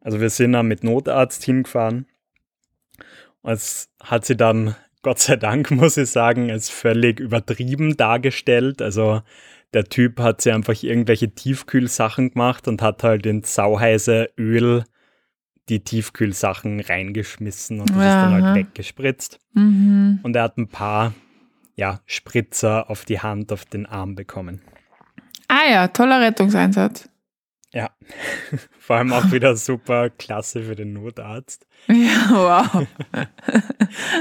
Also 0.01 0.21
wir 0.21 0.31
sind 0.31 0.53
dann 0.53 0.69
mit 0.69 0.85
Notarzt 0.85 1.45
hingefahren. 1.45 2.07
Es 3.43 3.91
hat 4.03 4.25
sie 4.25 4.37
dann, 4.37 4.77
Gott 5.03 5.19
sei 5.19 5.37
Dank, 5.37 5.71
muss 5.71 5.97
ich 5.97 6.11
sagen, 6.11 6.51
als 6.51 6.71
völlig 6.71 7.21
übertrieben 7.21 7.97
dargestellt. 7.97 8.83
Also 8.83 9.23
der 9.73 9.85
Typ 9.85 10.21
hat 10.21 10.41
sich 10.41 10.53
einfach 10.53 10.83
irgendwelche 10.83 11.35
Tiefkühlsachen 11.35 12.33
gemacht 12.33 12.69
und 12.69 12.83
hat 12.83 13.03
halt 13.03 13.27
in 13.27 13.43
sauheiße 13.43 14.31
Öl 14.39 14.85
die 15.69 15.81
Tiefkühlsachen 15.81 16.81
reingeschmissen 16.81 17.81
und 17.81 17.91
das 17.91 17.97
ja, 17.97 18.09
ist 18.09 18.33
dann 18.33 18.43
halt 18.43 18.57
weggespritzt. 18.57 19.39
Mhm. 19.55 20.21
Und 20.23 20.35
er 20.35 20.43
hat 20.43 20.59
ein 20.59 20.69
paar 20.69 21.15
ja, 21.77 22.01
Spritzer 22.07 22.91
auf 22.91 23.05
die 23.05 23.21
Hand, 23.21 23.53
auf 23.53 23.65
den 23.65 23.87
Arm 23.87 24.15
bekommen. 24.17 24.63
Ah 25.49 25.71
ja, 25.71 25.89
toller 25.89 26.21
Rettungseinsatz. 26.21 27.09
Ja, 27.73 27.91
vor 28.79 28.97
allem 28.97 29.13
auch 29.13 29.31
wieder 29.33 29.57
super 29.57 30.11
klasse 30.11 30.63
für 30.63 30.75
den 30.75 30.93
Notarzt. 30.93 31.67
Ja, 31.87 32.31
wow. 32.31 32.87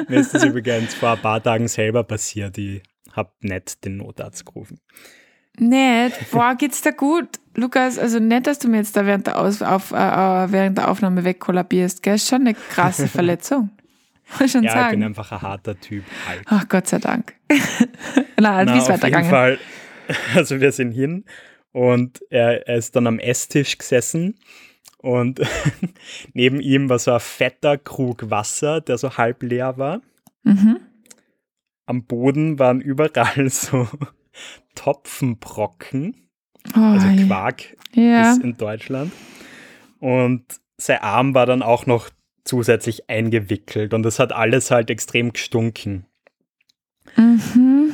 Mir 0.08 0.20
ist 0.20 0.34
das 0.34 0.44
übrigens 0.44 0.94
vor 0.94 1.12
ein 1.12 1.22
paar 1.22 1.42
Tagen 1.42 1.68
selber 1.68 2.04
passiert. 2.04 2.58
Ich 2.58 2.84
habe 3.12 3.32
nicht 3.42 3.84
den 3.84 3.98
Notarzt 3.98 4.46
gerufen. 4.46 4.80
Nett. 5.60 6.14
Boah, 6.32 6.56
geht's 6.56 6.82
dir 6.82 6.94
gut? 6.94 7.28
Lukas, 7.56 7.98
also 7.98 8.20
nett, 8.20 8.48
dass 8.48 8.60
du 8.60 8.70
mir 8.70 8.78
jetzt 8.78 8.96
da 8.96 9.06
während 9.06 9.28
der, 9.28 9.38
Aus 9.40 9.62
auf, 9.62 9.92
äh, 9.92 9.96
äh 9.96 10.52
während 10.52 10.78
der 10.78 10.90
Aufnahme 10.90 11.24
wegkollabierst, 11.24 12.02
gell? 12.02 12.16
Ist 12.16 12.30
schon 12.30 12.42
eine 12.42 12.54
krasse 12.54 13.08
Verletzung. 13.10 13.70
Schon 14.48 14.64
ja, 14.64 14.72
sagen. 14.72 14.86
ich 14.86 14.92
bin 14.92 15.04
einfach 15.04 15.32
ein 15.32 15.42
harter 15.42 15.80
Typ. 15.80 16.04
Halt. 16.28 16.42
Ach, 16.46 16.68
Gott 16.70 16.88
sei 16.88 17.00
Dank. 17.00 17.34
Na, 18.40 18.64
Na 18.64 18.74
wie 18.74 18.78
ist 18.78 18.88
weitergegangen? 18.88 19.26
Jeden 19.26 19.30
Fall, 19.30 19.60
also 20.36 20.62
wir 20.62 20.72
sind 20.72 20.92
hin 20.92 21.26
und 21.72 22.22
er, 22.30 22.68
er 22.68 22.78
ist 22.78 22.96
dann 22.96 23.08
am 23.08 23.20
Esstisch 23.20 23.78
gesessen 23.78 24.36
und 24.98 25.42
neben 26.34 26.60
ihm 26.60 26.90
war 26.90 27.00
so 27.00 27.12
ein 27.12 27.20
fetter 27.20 27.78
Krug 27.78 28.30
Wasser, 28.30 28.82
der 28.82 28.98
so 28.98 29.18
halb 29.18 29.44
leer 29.44 29.78
war. 29.78 30.02
Mhm. 30.44 30.80
Am 31.86 32.06
Boden 32.06 32.60
waren 32.60 32.82
überall 32.82 33.50
so 33.50 33.88
Topfenbrocken, 34.80 36.16
oh, 36.74 36.80
also 36.80 37.08
Quark 37.28 37.76
ja. 37.94 38.32
ist 38.32 38.42
in 38.42 38.56
Deutschland. 38.56 39.12
Und 40.00 40.46
sein 40.78 41.02
Arm 41.02 41.34
war 41.34 41.46
dann 41.46 41.62
auch 41.62 41.86
noch 41.86 42.10
zusätzlich 42.46 43.10
eingewickelt 43.10 43.94
und 43.94 44.04
das 44.04 44.20
hat 44.20 44.32
alles 44.32 44.72
halt 44.72 44.90
extrem 44.90 45.34
gestunken. 45.34 46.06
Mhm. 47.18 47.94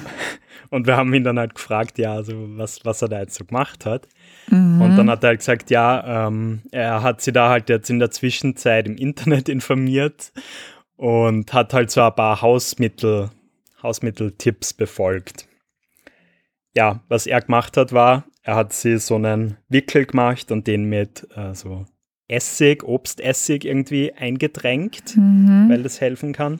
Und 0.69 0.85
wir 0.85 0.95
haben 0.95 1.11
ihn 1.15 1.23
dann 1.23 1.39
halt 1.39 1.55
gefragt, 1.55 1.97
ja, 1.97 2.13
also 2.13 2.33
was, 2.55 2.85
was 2.85 3.01
er 3.01 3.07
da 3.07 3.19
jetzt 3.19 3.33
so 3.33 3.45
gemacht 3.45 3.87
hat. 3.87 4.07
Mhm. 4.51 4.81
Und 4.81 4.95
dann 4.95 5.09
hat 5.09 5.23
er 5.23 5.29
halt 5.29 5.39
gesagt, 5.39 5.71
ja, 5.71 6.27
ähm, 6.27 6.61
er 6.71 7.01
hat 7.01 7.21
sie 7.21 7.31
da 7.31 7.49
halt 7.49 7.67
jetzt 7.69 7.89
in 7.89 7.97
der 7.97 8.11
Zwischenzeit 8.11 8.85
im 8.85 8.95
Internet 8.95 9.49
informiert 9.49 10.31
und 10.97 11.51
hat 11.51 11.73
halt 11.73 11.89
so 11.89 12.01
ein 12.01 12.13
paar 12.13 12.43
Hausmittel, 12.43 13.31
Hausmitteltipps 13.81 14.73
befolgt 14.73 15.47
ja, 16.75 17.01
was 17.07 17.25
er 17.27 17.41
gemacht 17.41 17.77
hat, 17.77 17.93
war, 17.93 18.25
er 18.43 18.55
hat 18.55 18.73
sich 18.73 19.01
so 19.01 19.15
einen 19.15 19.57
Wickel 19.69 20.05
gemacht 20.05 20.51
und 20.51 20.67
den 20.67 20.85
mit 20.85 21.27
äh, 21.35 21.53
so 21.53 21.85
Essig, 22.27 22.83
Obstessig 22.83 23.65
irgendwie 23.65 24.13
eingedrängt, 24.13 25.15
mhm. 25.15 25.67
weil 25.69 25.83
das 25.83 26.01
helfen 26.01 26.33
kann. 26.33 26.59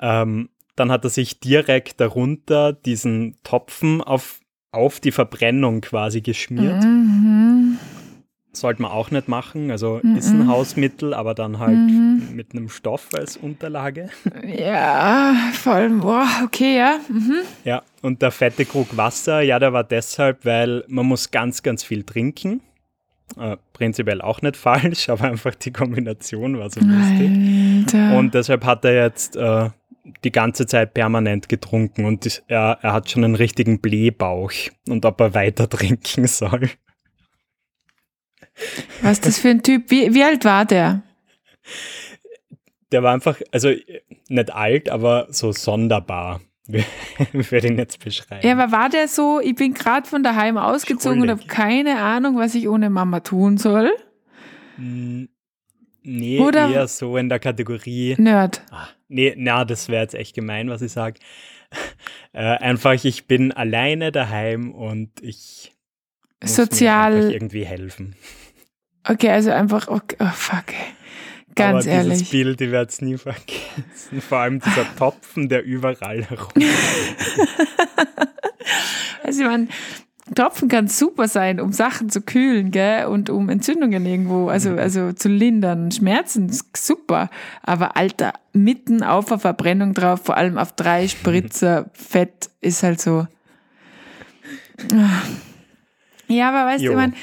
Ähm, 0.00 0.48
dann 0.76 0.90
hat 0.90 1.04
er 1.04 1.10
sich 1.10 1.40
direkt 1.40 2.00
darunter 2.00 2.72
diesen 2.72 3.36
Topfen 3.42 4.00
auf, 4.02 4.40
auf 4.72 5.00
die 5.00 5.12
Verbrennung 5.12 5.82
quasi 5.82 6.22
geschmiert. 6.22 6.82
Mhm. 6.82 7.39
Sollte 8.52 8.82
man 8.82 8.90
auch 8.90 9.10
nicht 9.10 9.28
machen. 9.28 9.70
Also 9.70 10.00
mhm. 10.02 10.16
ist 10.16 10.30
ein 10.30 10.48
Hausmittel, 10.48 11.14
aber 11.14 11.34
dann 11.34 11.58
halt 11.58 11.76
mhm. 11.76 12.28
mit 12.32 12.52
einem 12.52 12.68
Stoff 12.68 13.08
als 13.14 13.36
Unterlage. 13.36 14.08
Ja, 14.46 15.34
vor 15.52 15.74
allem, 15.74 16.00
boah, 16.00 16.26
okay, 16.44 16.76
ja. 16.76 16.98
Mhm. 17.08 17.36
Ja, 17.64 17.82
und 18.02 18.22
der 18.22 18.30
fette 18.30 18.64
Krug 18.64 18.96
Wasser, 18.96 19.42
ja, 19.42 19.58
der 19.58 19.72
war 19.72 19.84
deshalb, 19.84 20.44
weil 20.44 20.84
man 20.88 21.06
muss 21.06 21.30
ganz, 21.30 21.62
ganz 21.62 21.82
viel 21.84 22.04
trinken. 22.04 22.60
Äh, 23.38 23.56
prinzipiell 23.72 24.20
auch 24.22 24.42
nicht 24.42 24.56
falsch, 24.56 25.08
aber 25.08 25.24
einfach 25.24 25.54
die 25.54 25.72
Kombination 25.72 26.58
war 26.58 26.70
so 26.70 26.80
lustig. 26.80 27.30
Alter. 27.30 28.18
Und 28.18 28.34
deshalb 28.34 28.64
hat 28.64 28.84
er 28.84 29.04
jetzt 29.04 29.36
äh, 29.36 29.70
die 30.24 30.32
ganze 30.32 30.66
Zeit 30.66 30.94
permanent 30.94 31.48
getrunken 31.48 32.04
und 32.04 32.42
er, 32.48 32.78
er 32.82 32.92
hat 32.92 33.10
schon 33.10 33.24
einen 33.24 33.34
richtigen 33.34 33.80
Blähbauch 33.80 34.52
und 34.88 35.04
ob 35.04 35.20
er 35.20 35.34
weiter 35.34 35.68
trinken 35.68 36.26
soll. 36.26 36.70
Was 39.02 39.12
ist 39.12 39.26
das 39.26 39.38
für 39.38 39.48
ein 39.48 39.62
Typ? 39.62 39.90
Wie, 39.90 40.14
wie 40.14 40.24
alt 40.24 40.44
war 40.44 40.64
der? 40.64 41.02
Der 42.92 43.02
war 43.02 43.12
einfach, 43.14 43.40
also 43.52 43.72
nicht 44.28 44.52
alt, 44.52 44.88
aber 44.88 45.26
so 45.30 45.52
sonderbar. 45.52 46.40
würde 47.32 47.68
ihn 47.68 47.78
jetzt 47.78 48.02
beschreiben. 48.02 48.46
Ja, 48.46 48.52
aber 48.52 48.72
war 48.72 48.88
der 48.88 49.08
so, 49.08 49.40
ich 49.40 49.54
bin 49.54 49.74
gerade 49.74 50.08
von 50.08 50.22
daheim 50.22 50.56
ausgezogen 50.56 51.18
Schuldig. 51.18 51.34
und 51.34 51.40
habe 51.40 51.48
keine 51.48 52.00
Ahnung, 52.00 52.36
was 52.36 52.54
ich 52.54 52.68
ohne 52.68 52.90
Mama 52.90 53.20
tun 53.20 53.56
soll? 53.56 53.90
Hm, 54.76 55.28
nee, 56.02 56.38
Oder 56.38 56.70
eher 56.70 56.88
so 56.88 57.16
in 57.16 57.28
der 57.28 57.38
Kategorie. 57.38 58.14
Nerd. 58.18 58.62
Ach, 58.70 58.94
nee, 59.08 59.34
na, 59.36 59.64
das 59.64 59.88
wäre 59.88 60.02
jetzt 60.02 60.14
echt 60.14 60.34
gemein, 60.34 60.70
was 60.70 60.82
ich 60.82 60.92
sage. 60.92 61.20
Äh, 62.32 62.58
einfach, 62.58 63.04
ich 63.04 63.26
bin 63.26 63.50
alleine 63.50 64.12
daheim 64.12 64.70
und 64.72 65.10
ich 65.20 65.72
muss 66.40 66.54
Sozial. 66.54 67.32
Irgendwie 67.32 67.64
helfen. 67.64 68.14
Okay, 69.08 69.30
also 69.30 69.50
einfach, 69.50 69.88
okay, 69.88 70.16
oh 70.20 70.30
fuck. 70.32 70.66
Ganz 71.54 71.86
Aber 71.86 71.94
ehrlich. 71.94 72.18
Dieses 72.18 72.30
Bild, 72.30 72.60
ich 72.60 72.70
werde 72.70 72.90
es 72.90 73.00
nie 73.00 73.16
vergessen. 73.16 74.20
Vor 74.26 74.38
allem 74.38 74.60
dieser 74.60 74.86
Topfen, 74.96 75.48
der 75.48 75.64
überall 75.64 76.24
herum. 76.24 76.48
also 79.24 79.42
ich 79.42 79.48
meine, 79.48 79.68
Tropfen 80.34 80.68
kann 80.68 80.86
super 80.86 81.26
sein, 81.26 81.60
um 81.60 81.72
Sachen 81.72 82.08
zu 82.08 82.20
kühlen, 82.20 82.70
gell? 82.70 83.06
Und 83.06 83.30
um 83.30 83.48
Entzündungen 83.48 84.06
irgendwo, 84.06 84.48
also, 84.48 84.70
mhm. 84.70 84.78
also 84.78 85.12
zu 85.12 85.28
lindern. 85.28 85.90
Schmerzen, 85.90 86.56
super. 86.76 87.30
Aber 87.62 87.96
Alter, 87.96 88.34
mitten 88.52 89.02
auf 89.02 89.26
der 89.26 89.38
Verbrennung 89.38 89.92
drauf, 89.92 90.20
vor 90.24 90.36
allem 90.36 90.56
auf 90.56 90.72
drei 90.72 91.08
Spritzer 91.08 91.90
Fett, 91.94 92.50
ist 92.60 92.82
halt 92.82 93.00
so. 93.00 93.26
Ja, 96.28 96.48
aber 96.50 96.70
weißt 96.70 96.84
jo. 96.84 96.92
du, 96.92 96.96
man, 96.96 97.14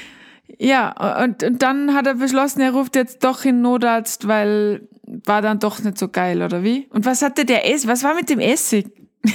ja, 0.58 1.22
und, 1.22 1.42
und 1.42 1.62
dann 1.62 1.94
hat 1.94 2.06
er 2.06 2.14
beschlossen, 2.14 2.60
er 2.60 2.72
ruft 2.72 2.96
jetzt 2.96 3.24
doch 3.24 3.44
in 3.44 3.60
Notarzt, 3.60 4.26
weil 4.26 4.88
war 5.24 5.40
dann 5.42 5.58
doch 5.58 5.80
nicht 5.80 5.98
so 5.98 6.08
geil, 6.08 6.42
oder 6.42 6.62
wie? 6.62 6.86
Und 6.90 7.06
was 7.06 7.22
hatte 7.22 7.44
der 7.44 7.70
Ess? 7.70 7.86
Was 7.86 8.04
war 8.04 8.14
mit 8.14 8.28
dem 8.28 8.40
Essig? 8.40 8.86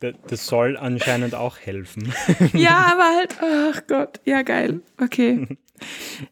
das 0.00 0.46
soll 0.46 0.76
anscheinend 0.76 1.34
auch 1.34 1.58
helfen. 1.58 2.12
Ja, 2.54 2.92
aber 2.92 3.04
halt, 3.16 3.36
ach 3.40 3.86
Gott, 3.86 4.20
ja 4.24 4.42
geil, 4.42 4.80
okay. 5.00 5.46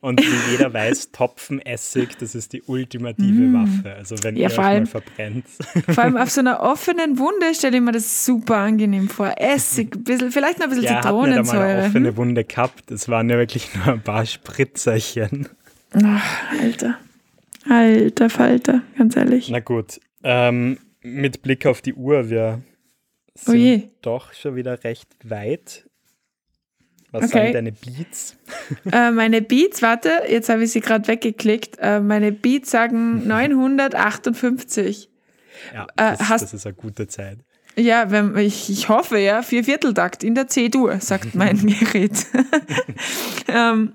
Und 0.00 0.20
wie 0.20 0.52
jeder 0.52 0.72
weiß, 0.72 1.12
Topfenessig, 1.12 2.16
das 2.18 2.34
ist 2.34 2.52
die 2.52 2.62
ultimative 2.62 3.32
mm. 3.32 3.54
Waffe. 3.54 3.94
Also 3.94 4.16
wenn 4.22 4.36
ja, 4.36 4.48
ihr 4.48 4.52
euch 4.52 4.58
allem, 4.58 4.84
mal 4.84 4.86
verbrennt. 4.86 5.46
Vor 5.88 6.04
allem 6.04 6.16
auf 6.16 6.30
so 6.30 6.40
einer 6.40 6.60
offenen 6.62 7.18
Wunde 7.18 7.54
stelle 7.54 7.76
ich 7.76 7.82
mir 7.82 7.92
das 7.92 8.24
super 8.24 8.58
angenehm 8.58 9.08
vor. 9.08 9.34
Essig, 9.38 10.04
bisschen, 10.04 10.30
vielleicht 10.30 10.58
noch 10.58 10.66
ein 10.66 10.70
bisschen 10.70 10.84
ja, 10.84 11.00
Zitronensäure. 11.00 11.42
Ich 11.42 11.52
habe 11.52 11.64
eine 11.64 11.86
offene 11.86 12.08
hm? 12.08 12.16
Wunde 12.16 12.44
gehabt. 12.44 12.90
Das 12.90 13.08
waren 13.08 13.30
ja 13.30 13.36
wirklich 13.36 13.74
nur 13.74 13.86
ein 13.86 14.02
paar 14.02 14.26
Spritzerchen. 14.26 15.48
Ach, 15.92 16.52
Alter. 16.60 16.98
Alter 17.68 18.30
Falter, 18.30 18.82
ganz 18.96 19.16
ehrlich. 19.16 19.50
Na 19.50 19.60
gut. 19.60 20.00
Ähm, 20.22 20.78
mit 21.02 21.42
Blick 21.42 21.66
auf 21.66 21.82
die 21.82 21.94
Uhr, 21.94 22.30
wir 22.30 22.62
oh 23.46 23.52
sind 23.52 23.84
oh 23.84 23.90
doch 24.02 24.32
schon 24.32 24.56
wieder 24.56 24.84
recht 24.84 25.08
weit. 25.24 25.87
Was 27.10 27.24
okay. 27.24 27.38
sagen 27.38 27.52
deine 27.54 27.72
Beats? 27.72 28.36
Äh, 28.92 29.10
meine 29.12 29.40
Beats, 29.40 29.80
warte, 29.80 30.10
jetzt 30.28 30.50
habe 30.50 30.64
ich 30.64 30.72
sie 30.72 30.80
gerade 30.80 31.08
weggeklickt. 31.08 31.78
Äh, 31.78 32.00
meine 32.00 32.32
Beats 32.32 32.70
sagen 32.70 33.18
958. 33.26 35.08
Ja, 35.74 35.84
äh, 35.84 36.16
das, 36.16 36.28
hast, 36.28 36.42
das 36.42 36.54
ist 36.54 36.66
eine 36.66 36.74
gute 36.74 37.08
Zeit. 37.08 37.38
Ja, 37.76 38.10
wenn, 38.10 38.36
ich, 38.36 38.70
ich 38.70 38.88
hoffe 38.88 39.18
ja, 39.18 39.42
vier 39.42 39.64
Vierteltakt 39.64 40.24
in 40.24 40.34
der 40.34 40.48
C-Dur, 40.48 40.98
sagt 41.00 41.34
mein 41.34 41.58
Gerät. 41.66 42.26
ähm, 43.48 43.92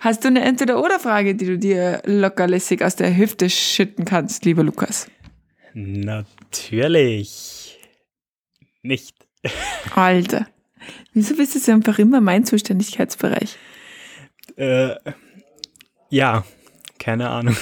hast 0.00 0.24
du 0.24 0.28
eine 0.28 0.40
Entweder-Oder-Frage, 0.40 1.34
die 1.34 1.46
du 1.46 1.58
dir 1.58 2.00
lockerlässig 2.04 2.82
aus 2.82 2.96
der 2.96 3.16
Hüfte 3.16 3.50
schütten 3.50 4.04
kannst, 4.04 4.44
lieber 4.44 4.64
Lukas? 4.64 5.08
Natürlich 5.74 7.78
nicht. 8.82 9.14
Alter. 9.94 10.48
Wieso 11.12 11.36
bist 11.36 11.54
du 11.66 11.72
einfach 11.72 11.98
immer 11.98 12.20
mein 12.20 12.44
Zuständigkeitsbereich? 12.44 13.56
Äh, 14.56 14.94
ja, 16.10 16.44
keine 16.98 17.28
Ahnung. 17.28 17.56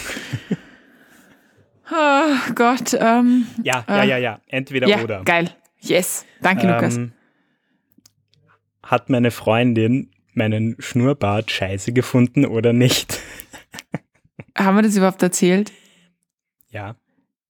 Oh 1.91 2.53
Gott. 2.55 2.95
Ähm, 2.99 3.47
ja, 3.63 3.85
ja, 3.89 4.03
äh, 4.03 4.09
ja, 4.09 4.19
ja. 4.19 4.41
Entweder 4.49 4.89
ja, 4.89 5.03
oder. 5.03 5.23
Geil. 5.25 5.51
Yes. 5.81 6.25
Danke, 6.41 6.67
ähm, 6.67 6.73
Lukas. 6.73 7.01
Hat 8.83 9.09
meine 9.09 9.31
Freundin 9.31 10.11
meinen 10.33 10.77
Schnurrbart 10.79 11.51
scheiße 11.51 11.93
gefunden 11.93 12.45
oder 12.45 12.73
nicht? 12.73 13.21
Haben 14.59 14.77
wir 14.77 14.83
das 14.83 14.97
überhaupt 14.97 15.23
erzählt? 15.23 15.73
Ja. 16.71 16.97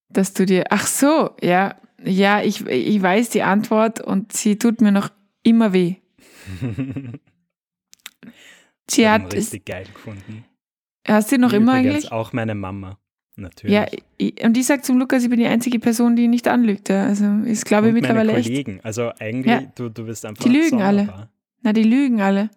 Dass 0.08 0.32
du 0.34 0.44
dir. 0.44 0.64
Ach 0.70 0.86
so, 0.86 1.30
ja. 1.40 1.76
Ja, 2.04 2.42
ich, 2.42 2.66
ich 2.66 3.02
weiß 3.02 3.30
die 3.30 3.42
Antwort 3.42 4.00
und 4.00 4.32
sie 4.32 4.58
tut 4.58 4.80
mir 4.80 4.92
noch 4.92 5.08
immer 5.46 5.72
weh. 5.72 5.96
sie 8.90 9.08
hat 9.08 9.32
richtig 9.32 9.64
geil 9.64 9.86
gefunden. 9.92 10.44
Hast 11.06 11.30
du 11.30 11.38
noch 11.38 11.52
Wie 11.52 11.56
immer 11.56 11.74
eigentlich? 11.74 12.10
Auch 12.10 12.32
meine 12.32 12.54
Mama, 12.54 12.98
natürlich. 13.36 13.74
Ja, 13.74 13.86
ich, 14.16 14.42
und 14.44 14.56
ich 14.56 14.66
sage 14.66 14.82
zum 14.82 14.98
Lukas, 14.98 15.22
ich 15.22 15.30
bin 15.30 15.38
die 15.38 15.46
einzige 15.46 15.78
Person, 15.78 16.16
die 16.16 16.26
nicht 16.26 16.48
anlügt. 16.48 16.90
Also 16.90 17.24
ist, 17.44 17.64
glaube 17.64 17.88
ich, 17.88 17.94
mittlerweile 17.94 18.32
meine 18.32 18.42
Kollegen. 18.42 18.76
Echt. 18.76 18.84
Also 18.84 19.12
eigentlich, 19.18 19.46
ja. 19.46 19.72
du, 19.76 19.88
du 19.88 20.04
bist 20.04 20.26
einfach 20.26 20.42
Die 20.42 20.50
lügen 20.50 20.80
sonderbar. 20.80 21.14
alle. 21.14 21.30
Na, 21.62 21.72
die 21.72 21.84
lügen 21.84 22.20
alle. 22.20 22.50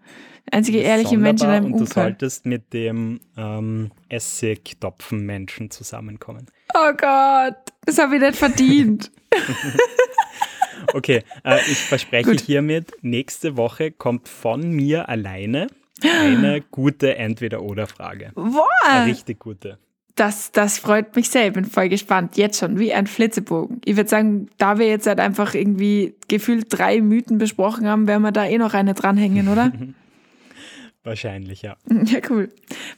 Einzige 0.51 0.79
ehrliche 0.79 1.15
Mensch 1.15 1.43
in 1.43 1.47
deinem 1.47 1.73
Umfeld. 1.73 1.89
Du 1.89 1.93
solltest 1.93 2.45
mit 2.47 2.73
dem 2.73 3.19
ähm, 3.37 3.91
Essigtopfen-Menschen 4.09 5.69
zusammenkommen. 5.69 6.47
Oh 6.73 6.91
Gott, 6.97 7.55
das 7.85 7.99
habe 7.99 8.15
ich 8.15 8.21
nicht 8.21 8.35
verdient. 8.35 9.11
Okay, 10.93 11.23
äh, 11.43 11.59
ich 11.69 11.77
verspreche 11.77 12.31
Gut. 12.31 12.41
hiermit, 12.41 12.91
nächste 13.01 13.57
Woche 13.57 13.91
kommt 13.91 14.27
von 14.27 14.71
mir 14.71 15.09
alleine 15.09 15.67
eine 16.01 16.61
gute 16.61 17.17
Entweder-Oder-Frage. 17.17 18.31
Boah! 18.35 18.67
Eine 18.87 19.11
richtig 19.11 19.39
gute. 19.39 19.77
Das, 20.15 20.51
das 20.51 20.79
freut 20.79 21.15
mich 21.15 21.29
sehr. 21.29 21.47
Ich 21.47 21.53
bin 21.53 21.65
voll 21.65 21.87
gespannt. 21.87 22.35
Jetzt 22.35 22.59
schon, 22.59 22.77
wie 22.77 22.93
ein 22.93 23.07
Flitzebogen. 23.07 23.79
Ich 23.85 23.95
würde 23.95 24.09
sagen, 24.09 24.49
da 24.57 24.77
wir 24.77 24.87
jetzt 24.87 25.07
halt 25.07 25.19
einfach 25.19 25.53
irgendwie 25.53 26.15
gefühlt 26.27 26.65
drei 26.69 26.99
Mythen 26.99 27.37
besprochen 27.37 27.87
haben, 27.87 28.07
werden 28.07 28.23
wir 28.23 28.33
da 28.33 28.45
eh 28.45 28.57
noch 28.57 28.73
eine 28.73 28.93
dranhängen, 28.93 29.47
oder? 29.47 29.71
Wahrscheinlich, 31.03 31.61
ja. 31.61 31.77
Ja, 31.89 32.19
cool. 32.29 32.49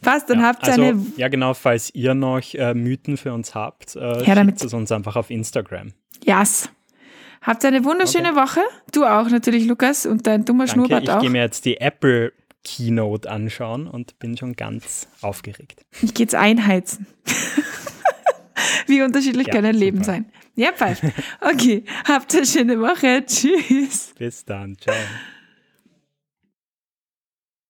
Passt, 0.02 0.30
dann 0.30 0.40
ja, 0.40 0.46
habt 0.48 0.64
ihr 0.64 0.74
also, 0.74 0.82
eine. 0.84 1.06
Ja, 1.18 1.28
genau, 1.28 1.54
falls 1.54 1.94
ihr 1.94 2.16
noch 2.16 2.42
äh, 2.56 2.74
Mythen 2.74 3.18
für 3.18 3.34
uns 3.34 3.54
habt, 3.54 3.96
äh, 3.96 4.26
schickt 4.26 4.64
es 4.64 4.74
uns 4.74 4.92
einfach 4.92 5.16
auf 5.16 5.30
Instagram. 5.30 5.94
Yes. 6.26 6.70
Habt 7.42 7.66
eine 7.66 7.84
wunderschöne 7.84 8.32
okay. 8.32 8.42
Woche. 8.42 8.60
Du 8.92 9.06
auch 9.06 9.28
natürlich, 9.30 9.66
Lukas, 9.66 10.06
und 10.06 10.28
dein 10.28 10.46
dummer 10.46 10.66
Danke, 10.66 10.74
Schnurrbart 10.74 11.10
auch. 11.10 11.16
Ich 11.18 11.22
gehe 11.22 11.30
mir 11.32 11.42
jetzt 11.42 11.66
die 11.66 11.78
Apple 11.78 12.34
Keynote 12.64 13.30
anschauen 13.30 13.88
und 13.88 14.20
bin 14.20 14.38
schon 14.38 14.54
ganz 14.56 15.08
aufgeregt. 15.22 15.84
Ich 16.02 16.14
gehe 16.14 16.26
jetzt 16.26 16.36
einheizen. 16.36 17.08
Wie 18.88 19.02
unterschiedlich 19.02 19.48
ja, 19.48 19.54
kann 19.54 19.66
ein 19.66 19.76
Leben 19.76 20.04
sein. 20.04 20.32
Ja, 20.56 20.72
pfeift. 20.72 21.04
Okay, 21.40 21.84
habt 22.08 22.36
eine 22.36 22.46
schöne 22.46 22.80
Woche. 22.80 23.26
Tschüss. 23.26 24.14
Bis 24.18 24.46
dann. 24.46 24.78
Ciao. 24.78 24.96